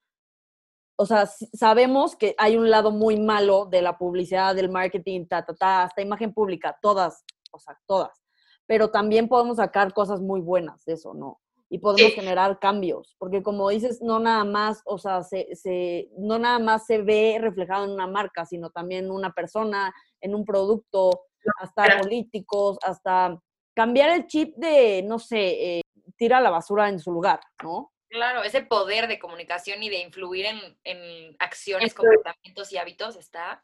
o 0.97 1.05
sea, 1.05 1.25
sabemos 1.25 2.15
que 2.15 2.35
hay 2.37 2.55
un 2.57 2.69
lado 2.69 2.91
muy 2.91 3.19
malo 3.19 3.65
de 3.65 3.81
la 3.81 3.97
publicidad, 3.97 4.55
del 4.55 4.69
marketing, 4.69 5.25
ta, 5.27 5.45
ta, 5.45 5.53
ta, 5.55 5.83
hasta 5.83 6.01
imagen 6.01 6.33
pública, 6.33 6.77
todas, 6.81 7.23
o 7.51 7.59
sea, 7.59 7.77
todas. 7.85 8.23
Pero 8.65 8.89
también 8.91 9.27
podemos 9.27 9.57
sacar 9.57 9.93
cosas 9.93 10.21
muy 10.21 10.41
buenas 10.41 10.85
de 10.85 10.93
eso, 10.93 11.13
¿no? 11.13 11.39
Y 11.69 11.79
podemos 11.79 12.13
Sí. 12.13 12.19
generar 12.19 12.59
cambios, 12.59 13.15
porque 13.19 13.43
como 13.43 13.69
dices, 13.69 14.01
no 14.01 14.19
nada 14.19 14.43
más, 14.45 14.81
o 14.85 14.97
sea, 14.97 15.23
se, 15.23 15.53
se- 15.55 16.09
no 16.17 16.37
nada 16.39 16.59
más 16.59 16.85
se 16.85 16.99
ve 17.01 17.37
reflejado 17.41 17.85
en 17.85 17.91
una 17.91 18.07
marca, 18.07 18.45
sino 18.45 18.69
también 18.69 19.05
en 19.05 19.11
una 19.11 19.33
persona, 19.33 19.93
en 20.21 20.35
un 20.35 20.45
producto, 20.45 21.21
hasta 21.59 21.99
políticos, 21.99 22.77
hasta 22.83 23.39
cambiar 23.73 24.09
el 24.11 24.27
chip 24.27 24.55
de, 24.55 25.03
no 25.03 25.19
sé, 25.19 25.77
eh, 25.77 25.81
tira 26.17 26.39
la 26.41 26.49
basura 26.49 26.89
en 26.89 26.99
su 26.99 27.11
lugar, 27.11 27.39
¿no? 27.63 27.91
Claro, 28.07 28.43
ese 28.43 28.61
poder 28.61 29.07
de 29.07 29.19
comunicación 29.19 29.83
y 29.83 29.89
de 29.89 29.99
influir 29.99 30.45
en, 30.45 30.59
en 30.83 31.35
acciones, 31.39 31.87
Esto- 31.89 32.03
comportamientos 32.03 32.71
y 32.71 32.77
hábitos 32.77 33.15
está. 33.17 33.63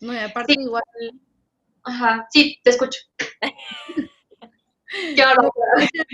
No, 0.00 0.12
y 0.12 0.18
aparte 0.18 0.52
Sí. 0.54 0.60
igual 0.60 0.82
Ajá, 1.84 2.26
sí, 2.30 2.60
te 2.62 2.70
escucho. 2.70 3.00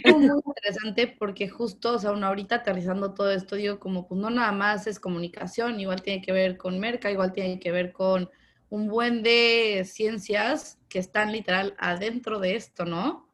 Es 0.04 0.12
muy 0.16 0.42
interesante 0.46 1.06
porque 1.18 1.48
justo, 1.48 1.94
o 1.94 1.98
sea, 1.98 2.12
uno 2.12 2.26
ahorita 2.26 2.56
aterrizando 2.56 3.14
todo 3.14 3.30
esto, 3.30 3.56
digo, 3.56 3.78
como 3.78 4.06
pues 4.08 4.20
no 4.20 4.30
nada 4.30 4.52
más 4.52 4.86
es 4.86 4.98
comunicación, 5.00 5.78
igual 5.80 6.02
tiene 6.02 6.22
que 6.22 6.32
ver 6.32 6.56
con 6.56 6.78
merca, 6.80 7.10
igual 7.10 7.32
tiene 7.32 7.58
que 7.60 7.70
ver 7.72 7.92
con 7.92 8.30
un 8.74 8.88
buen 8.88 9.22
de 9.22 9.84
ciencias 9.88 10.78
que 10.88 10.98
están 10.98 11.30
literal 11.30 11.76
adentro 11.78 12.40
de 12.40 12.56
esto, 12.56 12.84
¿no? 12.84 13.32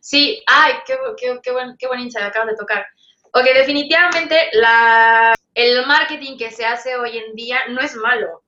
Sí, 0.00 0.42
ay, 0.46 0.72
qué, 0.86 0.96
qué, 1.18 1.38
qué 1.42 1.52
buen, 1.52 1.76
qué 1.76 1.86
buen 1.86 2.08
acabas 2.16 2.48
de 2.48 2.56
tocar. 2.56 2.86
Ok, 3.34 3.44
definitivamente 3.44 4.48
la, 4.54 5.34
el 5.52 5.86
marketing 5.86 6.38
que 6.38 6.50
se 6.50 6.64
hace 6.64 6.96
hoy 6.96 7.18
en 7.18 7.34
día 7.34 7.68
no 7.68 7.82
es 7.82 7.96
malo, 7.96 8.44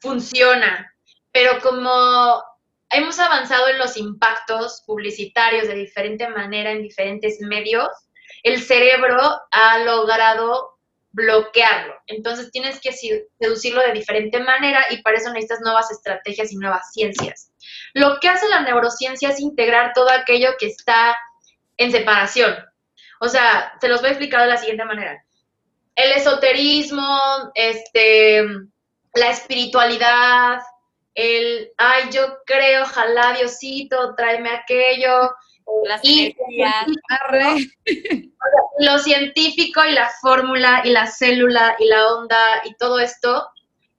funciona, 0.00 0.90
pero 1.30 1.60
como 1.60 2.42
hemos 2.88 3.18
avanzado 3.18 3.68
en 3.68 3.76
los 3.76 3.98
impactos 3.98 4.82
publicitarios 4.86 5.68
de 5.68 5.74
diferente 5.74 6.26
manera 6.30 6.70
en 6.70 6.80
diferentes 6.80 7.38
medios, 7.42 7.90
el 8.44 8.62
cerebro 8.62 9.20
ha 9.50 9.78
logrado 9.80 10.71
bloquearlo. 11.12 11.94
Entonces 12.06 12.50
tienes 12.50 12.80
que 12.80 12.92
seducirlo 12.92 13.80
de 13.82 13.92
diferente 13.92 14.40
manera 14.40 14.86
y 14.90 15.02
para 15.02 15.18
eso 15.18 15.30
necesitas 15.30 15.60
nuevas 15.60 15.90
estrategias 15.90 16.52
y 16.52 16.56
nuevas 16.56 16.92
ciencias. 16.92 17.52
Lo 17.94 18.18
que 18.20 18.28
hace 18.28 18.48
la 18.48 18.62
neurociencia 18.62 19.30
es 19.30 19.40
integrar 19.40 19.92
todo 19.94 20.10
aquello 20.10 20.50
que 20.58 20.66
está 20.66 21.16
en 21.76 21.92
separación. 21.92 22.56
O 23.20 23.28
sea, 23.28 23.74
te 23.80 23.88
los 23.88 24.00
voy 24.00 24.08
a 24.08 24.12
explicar 24.12 24.40
de 24.42 24.48
la 24.48 24.56
siguiente 24.56 24.84
manera. 24.84 25.24
El 25.94 26.12
esoterismo, 26.12 27.52
este, 27.54 28.42
la 29.14 29.30
espiritualidad, 29.30 30.60
el, 31.14 31.70
ay, 31.76 32.04
yo 32.10 32.38
creo, 32.46 32.82
ojalá 32.82 33.34
Diosito, 33.34 34.14
tráeme 34.16 34.50
aquello. 34.50 35.30
Las 35.84 36.04
y 36.04 36.34
energías. 36.50 36.86
lo 38.84 38.98
científico 38.98 39.84
y 39.84 39.92
la 39.92 40.10
fórmula 40.20 40.82
y 40.84 40.90
la 40.90 41.06
célula 41.06 41.76
y 41.78 41.86
la 41.86 42.06
onda 42.08 42.62
y 42.64 42.74
todo 42.76 42.98
esto, 42.98 43.48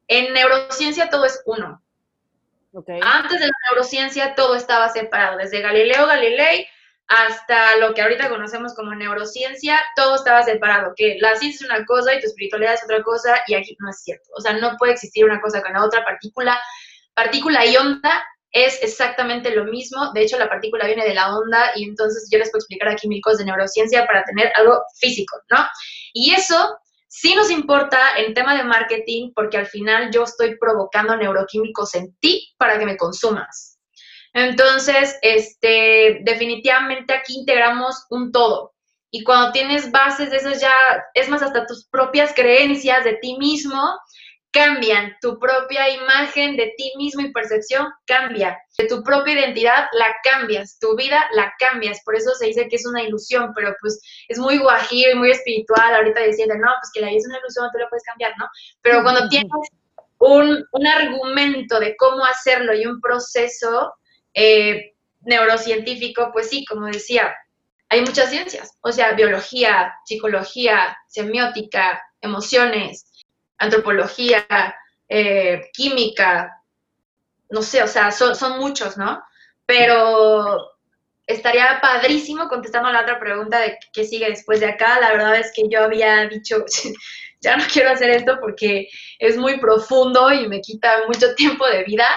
en 0.08 0.34
neurociencia 0.34 1.10
todo 1.10 1.26
es 1.26 1.41
uno. 1.46 1.82
Ok. 2.74 2.89
Antes 3.02 3.39
de 3.39 3.48
la 3.48 3.54
neurociencia 3.69 4.36
todo 4.36 4.56
estaba 4.56 4.89
separado, 4.89 5.38
desde 5.38 5.62
Galileo 5.62 6.08
Galilei 6.08 6.67
hasta 7.08 7.78
lo 7.78 7.93
que 7.93 8.02
ahorita 8.02 8.30
conocemos 8.30 8.74
como 8.74 8.96
neurociencia, 8.96 9.80
todo 9.96 10.15
estaba 10.15 10.41
separado, 10.43 10.93
que 10.96 11.17
la 11.19 11.36
ciencia 11.36 11.65
es 11.65 11.72
una 11.72 11.86
cosa 11.86 12.13
y 12.13 12.22
tu 12.22 12.28
espiritualidad 12.28 12.74
es 12.74 12.84
otra 12.84 13.04
cosa 13.04 13.41
y 13.48 13.56
aquí 13.56 13.76
no 13.80 13.89
es 13.89 14.02
cierto. 14.02 14.30
O 14.36 14.41
sea, 14.41 14.54
no 14.54 14.78
puede 14.78 14.93
existir 14.93 15.26
una 15.26 15.41
cosa 15.41 15.62
con 15.62 15.74
la 15.74 15.84
otra 15.84 16.04
partícula. 16.04 16.60
Partícula 17.13 17.65
y 17.65 17.78
onda 17.78 18.26
es 18.54 18.82
exactamente 18.84 19.54
lo 19.54 19.66
mismo. 19.66 20.12
De 20.13 20.22
hecho, 20.22 20.38
la 20.38 20.48
partícula 20.48 20.86
viene 20.86 21.04
de 21.04 21.16
la 21.16 21.36
onda 21.36 21.72
y 21.76 21.84
entonces 21.84 22.30
yo 22.32 22.38
les 22.38 22.52
puedo 22.52 22.60
explicar 22.60 22.88
aquí 22.88 23.08
mil 23.08 23.22
cosas 23.22 23.39
de 23.39 23.46
neurociencia 23.46 24.06
para 24.06 24.24
tener 24.24 24.52
algo 24.56 24.82
físico, 25.00 25.38
¿no? 25.50 25.58
Y 26.13 26.34
eso 26.34 26.78
sí 27.08 27.36
nos 27.36 27.50
importa 27.50 28.18
en 28.18 28.34
tema 28.34 28.56
de 28.56 28.63
marketing 28.63 29.32
porque 29.36 29.58
al 29.58 29.66
final 29.66 30.12
yo 30.12 30.24
estoy 30.24 30.58
provocando 30.58 31.18
neuroquímicos 31.18 31.96
en 31.96 32.16
ti 32.20 32.54
para 32.58 32.78
que 32.78 32.86
me 32.86 32.96
consumas. 32.96 33.80
Entonces, 34.34 35.18
este, 35.22 36.22
definitivamente 36.24 37.13
aquí 37.13 37.39
integramos 37.39 38.06
un 38.10 38.32
todo. 38.32 38.74
Y 39.12 39.24
cuando 39.24 39.52
tienes 39.52 39.92
bases 39.92 40.32
de 40.32 40.38
esas 40.38 40.60
ya, 40.60 40.74
es 41.13 41.30
más, 41.30 41.44
hasta 41.44 41.68
tus 41.68 41.88
propias 41.88 42.34
creencias 42.34 43.04
de 43.04 43.13
ti 43.18 43.38
mismo 43.38 43.80
cambian, 44.54 45.18
tu 45.20 45.38
propia 45.39 45.89
imagen 45.89 46.56
de 46.56 46.74
ti 46.78 46.94
mismo 46.96 47.22
y 47.22 47.34
percepción 47.34 47.88
cambia, 48.06 48.58
de 48.78 48.88
tu 48.88 49.04
propia 49.04 49.34
identidad 49.34 49.88
la 49.94 50.16
cambias, 50.24 50.80
tu 50.80 50.96
vida 50.96 51.28
la 51.34 51.54
cambias, 51.60 52.02
por 52.06 52.16
eso 52.16 52.34
se 52.36 52.46
dice 52.46 52.70
que 52.70 52.78
es 52.78 52.86
una 52.86 53.04
ilusión, 53.04 53.52
pero 53.54 53.76
pues 53.82 54.00
es 54.30 54.38
muy 54.38 54.60
guajiro 54.60 55.12
y 55.12 55.16
muy 55.16 55.32
espiritual, 55.32 55.96
ahorita 55.96 56.22
diciendo, 56.22 56.56
no, 56.56 56.72
pues 56.80 56.92
que 56.94 57.02
la 57.02 57.08
vida 57.08 57.18
es 57.18 57.28
una 57.28 57.39
ilusión, 57.39 57.70
tú 57.74 57.80
lo 57.80 57.89
puedes 57.89 58.04
cambiar, 58.04 58.34
¿no? 58.38 58.46
Pero 58.82 59.04
cuando 59.04 59.28
tienes 59.28 59.52
un, 60.20 60.63
un 60.72 60.88
argumento 60.88 61.80
de 61.80 61.96
cómo 61.98 62.24
hacerlo 62.24 62.74
y 62.74 62.86
un 62.86 63.02
proceso, 63.02 63.94
eh, 64.34 64.94
neurocientífico, 65.26 66.30
pues 66.34 66.50
sí, 66.50 66.66
como 66.66 66.88
decía, 66.88 67.34
hay 67.89 68.02
muchas 68.02 68.30
ciencias, 68.30 68.78
o 68.82 68.92
sea, 68.92 69.13
biología, 69.13 69.94
psicología, 70.06 70.98
semiótica, 71.08 72.02
emociones, 72.22 73.06
antropología, 73.58 74.46
eh, 75.08 75.70
química, 75.74 76.63
no 77.50 77.62
sé, 77.62 77.84
o 77.84 77.88
sea, 77.88 78.12
son, 78.12 78.36
son 78.36 78.60
muchos, 78.60 78.98
¿no? 78.98 79.24
Pero 79.66 80.74
estaría 81.28 81.80
padrísimo 81.82 82.48
contestando 82.48 82.92
la 82.92 83.02
otra 83.02 83.20
pregunta 83.20 83.60
de 83.60 83.78
qué 83.94 84.04
sigue 84.06 84.30
después 84.30 84.60
de 84.60 84.68
acá. 84.68 85.00
La 85.00 85.12
verdad 85.12 85.36
es 85.38 85.52
que 85.56 85.70
yo 85.70 85.84
había 85.84 86.28
dicho, 86.28 86.66
ya 87.42 87.58
no 87.58 87.63
quiero 87.72 87.92
hacer 87.92 88.10
esto 88.10 88.39
porque 88.39 88.88
es 89.20 89.38
muy 89.38 89.60
profundo 89.60 90.32
y 90.32 90.48
me 90.48 90.62
quita 90.62 91.06
mucho 91.08 91.34
tiempo 91.36 91.68
de 91.68 91.84
vida, 91.84 92.08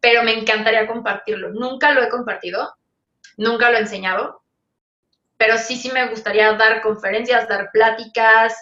pero 0.00 0.22
me 0.22 0.32
encantaría 0.32 0.86
compartirlo. 0.86 1.50
Nunca 1.50 1.92
lo 1.92 2.02
he 2.02 2.08
compartido, 2.08 2.74
nunca 3.36 3.70
lo 3.70 3.76
he 3.76 3.80
enseñado, 3.80 4.42
pero 5.36 5.58
sí, 5.58 5.76
sí 5.76 5.90
me 5.90 6.08
gustaría 6.08 6.52
dar 6.54 6.80
conferencias, 6.82 7.48
dar 7.48 7.70
pláticas, 7.72 8.54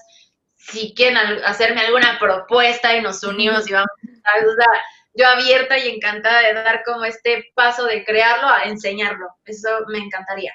si 0.71 0.95
quieren 0.95 1.17
hacerme 1.45 1.81
alguna 1.81 2.19
propuesta 2.19 2.97
y 2.97 3.03
nos 3.03 3.23
unimos 3.25 3.69
y 3.69 3.73
vamos, 3.73 3.91
O 4.05 4.55
sea, 4.55 4.83
yo 5.15 5.27
abierta 5.27 5.79
y 5.79 5.89
encantada 5.89 6.41
de 6.41 6.55
dar 6.55 6.83
como 6.85 7.05
este 7.05 7.51
paso 7.55 7.85
de 7.85 8.05
crearlo 8.05 8.49
a 8.49 8.65
enseñarlo. 8.65 9.27
Eso 9.45 9.69
me 9.89 9.99
encantaría. 9.99 10.53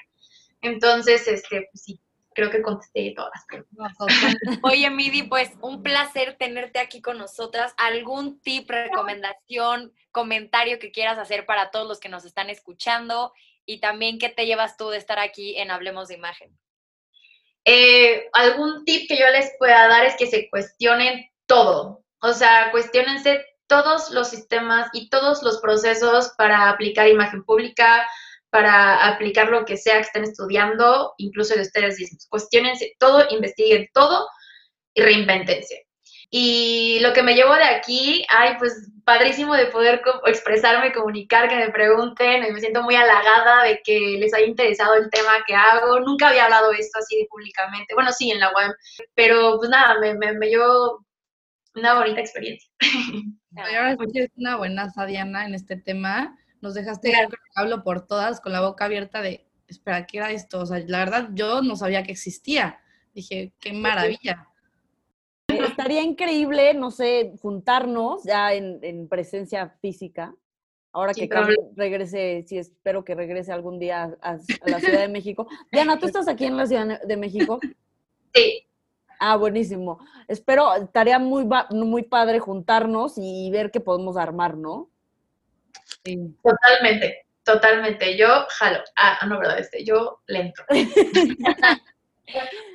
Entonces, 0.62 1.28
este, 1.28 1.68
pues 1.70 1.82
sí, 1.82 2.00
creo 2.34 2.50
que 2.50 2.62
contesté 2.62 3.12
todas 3.14 3.30
las 3.34 3.44
preguntas. 3.48 4.58
Oye, 4.62 4.90
Midi, 4.90 5.24
pues 5.24 5.52
un 5.60 5.82
placer 5.82 6.36
tenerte 6.38 6.78
aquí 6.78 7.00
con 7.00 7.18
nosotras. 7.18 7.74
¿Algún 7.76 8.40
tip, 8.40 8.70
recomendación, 8.70 9.92
comentario 10.10 10.78
que 10.78 10.90
quieras 10.90 11.18
hacer 11.18 11.46
para 11.46 11.70
todos 11.70 11.86
los 11.86 12.00
que 12.00 12.08
nos 12.08 12.24
están 12.24 12.50
escuchando? 12.50 13.32
Y 13.66 13.80
también, 13.80 14.18
¿qué 14.18 14.30
te 14.30 14.46
llevas 14.46 14.76
tú 14.76 14.88
de 14.88 14.96
estar 14.96 15.18
aquí 15.18 15.58
en 15.58 15.70
Hablemos 15.70 16.08
de 16.08 16.14
Imagen? 16.14 16.58
Eh, 17.70 18.30
algún 18.32 18.86
tip 18.86 19.06
que 19.08 19.18
yo 19.18 19.26
les 19.28 19.52
pueda 19.58 19.88
dar 19.88 20.06
es 20.06 20.16
que 20.16 20.26
se 20.26 20.48
cuestionen 20.48 21.26
todo. 21.44 22.02
O 22.22 22.32
sea, 22.32 22.70
cuestionense 22.70 23.44
todos 23.66 24.10
los 24.10 24.30
sistemas 24.30 24.88
y 24.94 25.10
todos 25.10 25.42
los 25.42 25.60
procesos 25.60 26.32
para 26.38 26.70
aplicar 26.70 27.08
imagen 27.08 27.44
pública, 27.44 28.08
para 28.48 29.06
aplicar 29.06 29.50
lo 29.50 29.66
que 29.66 29.76
sea 29.76 29.96
que 29.96 30.00
estén 30.00 30.24
estudiando, 30.24 31.12
incluso 31.18 31.54
de 31.56 31.60
ustedes 31.60 31.98
mismos. 31.98 32.26
Cuestionense 32.30 32.94
todo, 32.98 33.26
investiguen 33.28 33.90
todo 33.92 34.26
y 34.94 35.02
reinventense. 35.02 35.87
Y 36.30 36.98
lo 37.00 37.12
que 37.12 37.22
me 37.22 37.34
llevo 37.34 37.54
de 37.54 37.64
aquí, 37.64 38.24
ay, 38.28 38.56
pues 38.58 38.90
padrísimo 39.04 39.54
de 39.54 39.66
poder 39.66 40.02
expresarme, 40.26 40.92
comunicar, 40.92 41.48
que 41.48 41.56
me 41.56 41.70
pregunten, 41.70 42.52
me 42.52 42.60
siento 42.60 42.82
muy 42.82 42.94
halagada 42.94 43.64
de 43.64 43.80
que 43.82 44.16
les 44.18 44.34
haya 44.34 44.46
interesado 44.46 44.94
el 44.94 45.08
tema 45.10 45.32
que 45.46 45.54
hago. 45.54 46.00
Nunca 46.00 46.28
había 46.28 46.44
hablado 46.44 46.72
esto 46.72 46.98
así 46.98 47.26
públicamente, 47.30 47.94
bueno, 47.94 48.12
sí, 48.12 48.30
en 48.30 48.40
la 48.40 48.52
web, 48.52 48.74
pero 49.14 49.56
pues 49.56 49.70
nada, 49.70 49.98
me, 50.00 50.14
me, 50.14 50.34
me 50.34 50.48
llevo 50.48 51.06
una 51.74 51.94
bonita 51.94 52.20
experiencia. 52.20 52.70
Ahora 53.56 53.96
sí 54.12 54.20
es 54.20 54.30
una 54.36 54.56
buena 54.56 54.92
Diana 55.06 55.46
en 55.46 55.54
este 55.54 55.76
tema 55.76 56.36
nos 56.60 56.74
dejaste, 56.74 57.12
hablo 57.54 57.82
por 57.82 58.06
todas, 58.06 58.40
con 58.40 58.52
la 58.52 58.60
boca 58.60 58.84
abierta 58.84 59.22
de, 59.22 59.46
espera, 59.66 60.06
¿qué 60.06 60.18
era 60.18 60.32
esto? 60.32 60.60
O 60.60 60.66
sea, 60.66 60.82
la 60.86 60.98
verdad 60.98 61.30
yo 61.32 61.62
no 61.62 61.76
sabía 61.76 62.02
que 62.02 62.12
existía. 62.12 62.80
Dije, 63.14 63.52
qué 63.60 63.72
maravilla. 63.72 64.47
Estaría 65.78 66.02
increíble, 66.02 66.74
no 66.74 66.90
sé, 66.90 67.34
juntarnos 67.40 68.24
ya 68.24 68.52
en, 68.52 69.08
presencia 69.08 69.68
física. 69.80 70.34
Ahora 70.90 71.14
que 71.14 71.28
regrese, 71.76 72.44
sí, 72.48 72.58
espero 72.58 73.04
que 73.04 73.14
regrese 73.14 73.52
algún 73.52 73.78
día 73.78 74.16
a, 74.20 74.38
la 74.66 74.80
Ciudad 74.80 74.98
de 74.98 75.08
México. 75.08 75.46
Diana, 75.70 75.96
¿tú 75.96 76.06
estás 76.06 76.26
aquí 76.26 76.46
en 76.46 76.56
la 76.56 76.66
Ciudad 76.66 77.00
de 77.00 77.16
México? 77.16 77.60
Sí. 78.34 78.68
Ah, 79.18 79.36
buenísimo. 79.36 79.98
Espero, 80.28 80.74
estaría 80.74 81.18
muy, 81.18 81.48
muy 81.70 82.02
padre 82.02 82.40
juntarnos 82.40 83.14
y 83.16 83.50
ver 83.50 83.70
qué 83.70 83.80
podemos 83.80 84.18
armar, 84.18 84.56
¿no? 84.56 84.90
Totalmente, 86.42 87.26
totalmente. 87.42 88.18
Yo 88.18 88.28
jalo. 88.50 88.80
Ah, 88.96 89.18
no, 89.26 89.38
verdad, 89.38 89.58
este, 89.58 89.82
yo 89.82 90.20
lento. 90.26 90.62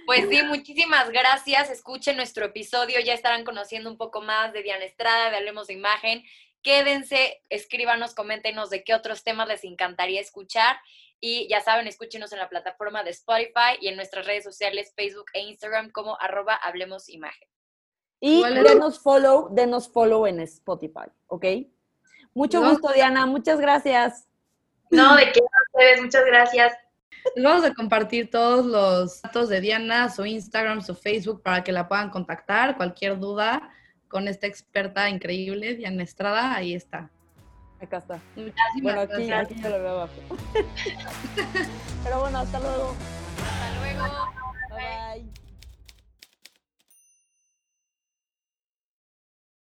Pues 0.06 0.28
sí, 0.30 0.44
muchísimas 0.44 1.10
gracias. 1.10 1.70
Escuchen 1.70 2.18
nuestro 2.18 2.46
episodio, 2.46 3.00
ya 3.00 3.14
estarán 3.14 3.44
conociendo 3.44 3.90
un 3.90 3.98
poco 3.98 4.22
más 4.22 4.54
de 4.54 4.64
Diana 4.64 4.86
Estrada, 4.86 5.30
de 5.30 5.38
Hablemos 5.38 5.68
de 5.68 5.74
Imagen. 5.74 6.24
Quédense, 6.62 7.42
escríbanos, 7.50 8.16
coméntenos 8.16 8.70
de 8.70 8.84
qué 8.84 8.94
otros 8.94 9.24
temas 9.24 9.48
les 9.48 9.64
encantaría 9.64 10.22
escuchar. 10.22 10.78
Y 11.20 11.48
ya 11.48 11.62
saben, 11.62 11.88
escúchenos 11.88 12.34
en 12.34 12.40
la 12.40 12.50
plataforma 12.50 13.04
de 13.04 13.12
Spotify 13.12 13.78
y 13.80 13.88
en 13.88 13.96
nuestras 13.96 14.26
redes 14.26 14.44
sociales, 14.44 14.94
Facebook 14.96 15.28
e 15.34 15.42
Instagram 15.42 15.92
como 15.92 16.20
arroba 16.20 16.56
Hablemos 16.56 17.08
Imagen. 17.10 17.48
Y 18.20 18.42
denos 18.44 19.00
follow, 19.00 19.50
denos 19.52 19.90
follow 19.90 20.26
en 20.26 20.40
Spotify, 20.42 21.10
¿ok? 21.28 21.46
Mucho 22.34 22.62
gusto, 22.62 22.92
Diana. 22.94 23.26
Muchas 23.26 23.60
gracias. 23.60 24.28
No, 24.90 25.16
de 25.16 25.32
qué 25.32 25.42
ustedes. 25.74 26.02
Muchas 26.02 26.26
gracias 26.26 26.74
vamos 27.42 27.66
a 27.66 27.74
compartir 27.74 28.30
todos 28.30 28.66
los 28.66 29.22
datos 29.22 29.50
de 29.50 29.62
Diana, 29.62 30.10
su 30.10 30.26
Instagram, 30.26 30.82
su 30.82 30.96
Facebook, 30.96 31.42
para 31.42 31.64
que 31.64 31.72
la 31.72 31.88
puedan 31.88 32.10
contactar. 32.10 32.78
Cualquier 32.78 33.20
duda 33.20 33.70
con 34.08 34.28
esta 34.28 34.48
experta 34.48 35.10
increíble, 35.10 35.76
Diana 35.76 36.04
Estrada, 36.04 36.56
ahí 36.56 36.74
está. 36.74 37.10
Acá 37.82 37.98
está. 37.98 38.20
Muchísimas 38.36 38.82
bueno, 38.82 39.02
aquí, 39.02 39.28
gracias. 39.28 39.52
aquí 39.52 39.62
yo 39.62 39.70
lo 39.70 39.84
veo. 39.84 40.10
Pero 42.04 42.20
bueno, 42.20 42.38
hasta 42.40 42.60
luego. 42.60 42.96
Hasta 43.42 43.80
luego. 43.80 44.34
bye. 44.70 45.43